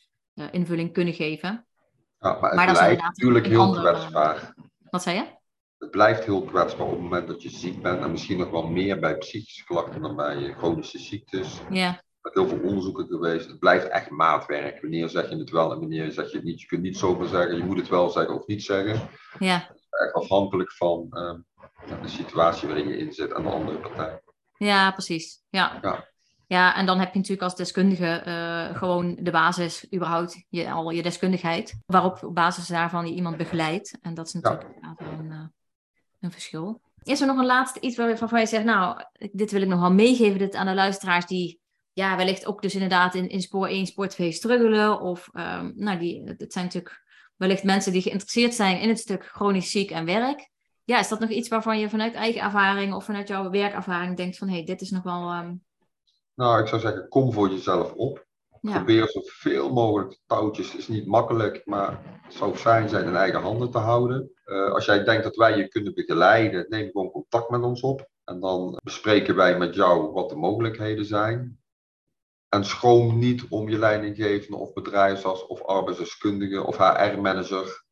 [0.51, 1.65] invulling kunnen geven.
[2.19, 4.53] Ja, maar het maar blijft natuurlijk heel andere, kwetsbaar.
[4.89, 5.25] Wat zei je?
[5.77, 8.67] Het blijft heel kwetsbaar op het moment dat je ziek bent en misschien nog wel
[8.67, 11.61] meer bij psychische klachten dan bij chronische ziektes.
[11.69, 12.01] Ja
[12.33, 13.47] heel veel onderzoeken geweest.
[13.47, 14.81] Het blijft echt maatwerk.
[14.81, 16.61] Wanneer zeg je het wel en wanneer zeg je het niet.
[16.61, 19.09] Je kunt niet zomaar zeggen, je moet het wel zeggen of niet zeggen.
[19.39, 19.65] Ja.
[19.67, 21.33] Het is echt afhankelijk van uh,
[22.01, 24.21] de situatie waarin je in zit en de andere partij.
[24.57, 25.41] Ja, precies.
[25.49, 25.79] Ja.
[25.81, 26.07] ja.
[26.47, 30.89] Ja, en dan heb je natuurlijk als deskundige uh, gewoon de basis, überhaupt je, al
[30.89, 33.97] je deskundigheid, waarop op basis daarvan je iemand begeleidt.
[34.01, 34.95] En dat is natuurlijk ja.
[34.97, 35.43] een, uh,
[36.19, 36.81] een verschil.
[37.03, 39.01] Is er nog een laatste iets waarvan je zegt, nou,
[39.31, 41.59] dit wil ik nog wel meegeven dit aan de luisteraars die
[41.99, 45.01] ja, wellicht ook dus inderdaad in, in spoor 1, spoor 2 struggelen.
[45.01, 47.03] Of um, nou, die, het zijn natuurlijk
[47.35, 50.49] wellicht mensen die geïnteresseerd zijn in het stuk chronisch ziek en werk.
[50.83, 54.37] ja, is dat nog iets waarvan je vanuit eigen ervaring of vanuit jouw werkervaring denkt
[54.37, 55.29] van hé, hey, dit is nog wel.
[55.29, 55.53] Ehm,
[56.35, 58.27] nou, ik zou zeggen, kom voor jezelf op.
[58.61, 60.75] Probeer zoveel mogelijk touwtjes.
[60.75, 64.31] is niet makkelijk, maar het zou fijn zijn in eigen handen te houden.
[64.45, 68.09] Uh, als jij denkt dat wij je kunnen begeleiden, neem gewoon contact met ons op.
[68.23, 71.58] En dan bespreken wij met jou wat de mogelijkheden zijn.
[72.49, 77.83] En schroom niet om je leidinggevende of bedrijfsarts of arbeidsdeskundige of HR-manager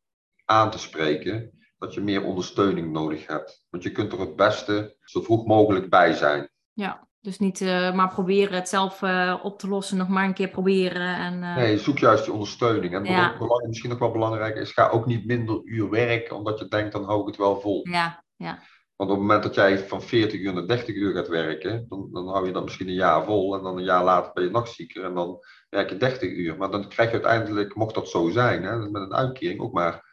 [0.44, 3.66] aan te spreken dat je meer ondersteuning nodig hebt.
[3.70, 6.50] Want je kunt er het beste zo vroeg mogelijk bij zijn.
[6.72, 10.34] Ja, dus niet uh, maar proberen het zelf uh, op te lossen, nog maar een
[10.34, 11.16] keer proberen.
[11.16, 11.56] En, uh...
[11.56, 12.94] Nee, zoek juist die ondersteuning.
[12.94, 13.34] En ja.
[13.66, 17.04] misschien ook wel belangrijk is, ga ook niet minder uur werken, omdat je denkt, dan
[17.04, 17.88] hou ik het wel vol.
[17.90, 18.58] Ja, ja.
[18.98, 22.08] Want op het moment dat jij van 40 uur naar 30 uur gaat werken, dan,
[22.12, 23.56] dan hou je dat misschien een jaar vol.
[23.56, 25.38] En dan een jaar later ben je nog zieker en dan
[25.68, 26.56] werk je 30 uur.
[26.56, 30.04] Maar dan krijg je uiteindelijk, mocht dat zo zijn, hè, met een uitkering ook maar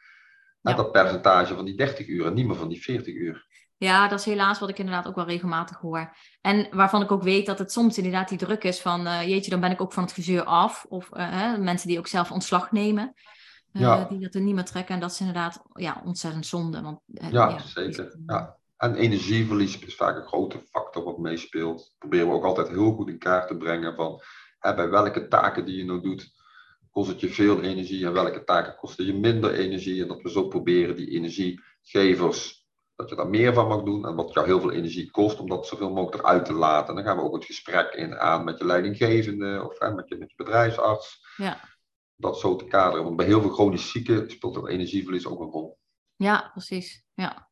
[0.61, 0.73] ja.
[0.73, 3.45] dat percentage van die 30 uur en niet meer van die 40 uur.
[3.77, 6.15] Ja, dat is helaas wat ik inderdaad ook wel regelmatig hoor.
[6.41, 9.51] En waarvan ik ook weet dat het soms inderdaad die druk is van, uh, jeetje,
[9.51, 10.85] dan ben ik ook van het gezeur af.
[10.89, 13.13] Of uh, mensen die ook zelf ontslag nemen,
[13.71, 14.93] uh, die dat er niet meer trekken.
[14.93, 16.81] En dat is inderdaad ja, ontzettend zonde.
[16.81, 18.17] Want, ja, ja, zeker.
[18.25, 18.57] Ja.
[18.77, 21.95] En energieverlies is vaak een grote factor wat meespeelt.
[21.97, 24.21] Proberen we ook altijd heel goed in kaart te brengen van
[24.59, 26.33] hè, bij welke taken die je nou doet,
[26.91, 30.01] kost het je veel energie en welke taken kosten je minder energie.
[30.01, 34.15] En dat we zo proberen die energiegevers, dat je daar meer van mag doen en
[34.15, 36.89] wat jou heel veel energie kost, om dat zoveel mogelijk eruit te laten.
[36.89, 40.09] En dan gaan we ook het gesprek in aan met je leidinggevende of hè, met,
[40.09, 41.25] je, met je bedrijfsarts.
[41.37, 41.59] Ja.
[42.15, 43.03] Dat zo te kaderen.
[43.03, 45.77] Want bij heel veel chronisch zieken speelt dat energieverlies ook een rol.
[46.15, 47.03] Ja, precies.
[47.13, 47.49] Ja.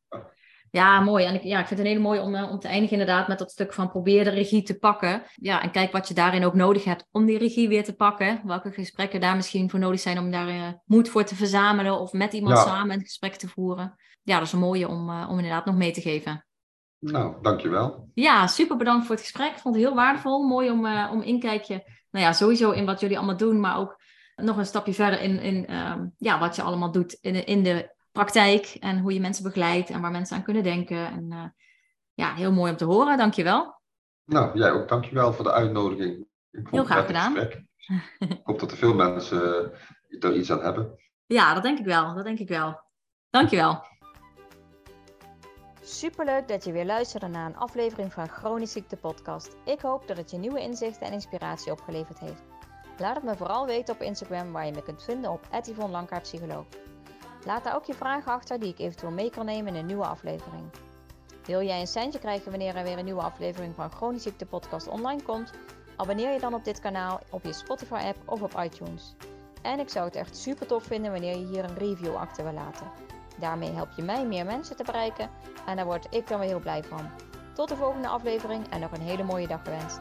[0.74, 1.24] Ja, mooi.
[1.24, 3.28] En ik, ja, ik vind het een hele mooie om, eh, om te eindigen inderdaad
[3.28, 5.22] met dat stuk van probeer de regie te pakken.
[5.34, 8.40] Ja, en kijk wat je daarin ook nodig hebt om die regie weer te pakken.
[8.44, 12.12] Welke gesprekken daar misschien voor nodig zijn om daar uh, moed voor te verzamelen of
[12.12, 13.96] met iemand samen een gesprek te voeren.
[14.22, 16.46] Ja, dat is een mooie om, uh, om inderdaad nog mee te geven.
[16.98, 18.08] Nou, dankjewel.
[18.14, 19.50] Ja, super bedankt voor het gesprek.
[19.50, 20.42] Ik vond het heel waardevol.
[20.42, 21.74] Mooi om, om inkijkje,
[22.10, 24.00] nou ja, sowieso in wat jullie allemaal doen, maar ook
[24.36, 27.92] nog een stapje verder in, in uh, ja, wat je allemaal doet in in de
[28.14, 31.06] praktijk en hoe je mensen begeleidt en waar mensen aan kunnen denken.
[31.06, 31.44] En uh,
[32.14, 33.16] ja, heel mooi om te horen.
[33.16, 33.80] Dankjewel.
[34.24, 34.88] Nou, jij ook.
[34.88, 36.26] Dankjewel voor de uitnodiging.
[36.50, 37.36] Heel graag gedaan.
[38.18, 39.72] ik hoop dat er veel mensen
[40.20, 40.98] er iets aan hebben.
[41.26, 42.14] Ja, dat denk ik wel.
[42.14, 42.80] Dat denk ik wel.
[43.30, 43.82] Dankjewel.
[45.82, 49.56] Superleuk dat je weer luisterde naar een aflevering van Chronisch Ziekte Podcast.
[49.64, 52.42] Ik hoop dat het je nieuwe inzichten en inspiratie opgeleverd heeft.
[52.98, 56.66] Laat het me vooral weten op Instagram waar je me kunt vinden op Yvonne Psycholoog.
[57.44, 60.06] Laat daar ook je vragen achter die ik eventueel mee kan nemen in een nieuwe
[60.06, 60.64] aflevering.
[61.44, 64.88] Wil jij een centje krijgen wanneer er weer een nieuwe aflevering van Chronisch Ziekte Podcast
[64.88, 65.52] online komt?
[65.96, 69.14] Abonneer je dan op dit kanaal op je Spotify app of op iTunes.
[69.62, 72.52] En ik zou het echt super tof vinden wanneer je hier een review achter wil
[72.52, 72.90] laten.
[73.38, 75.30] Daarmee help je mij meer mensen te bereiken
[75.66, 77.10] en daar word ik dan weer heel blij van.
[77.54, 79.98] Tot de volgende aflevering en nog een hele mooie dag gewenst.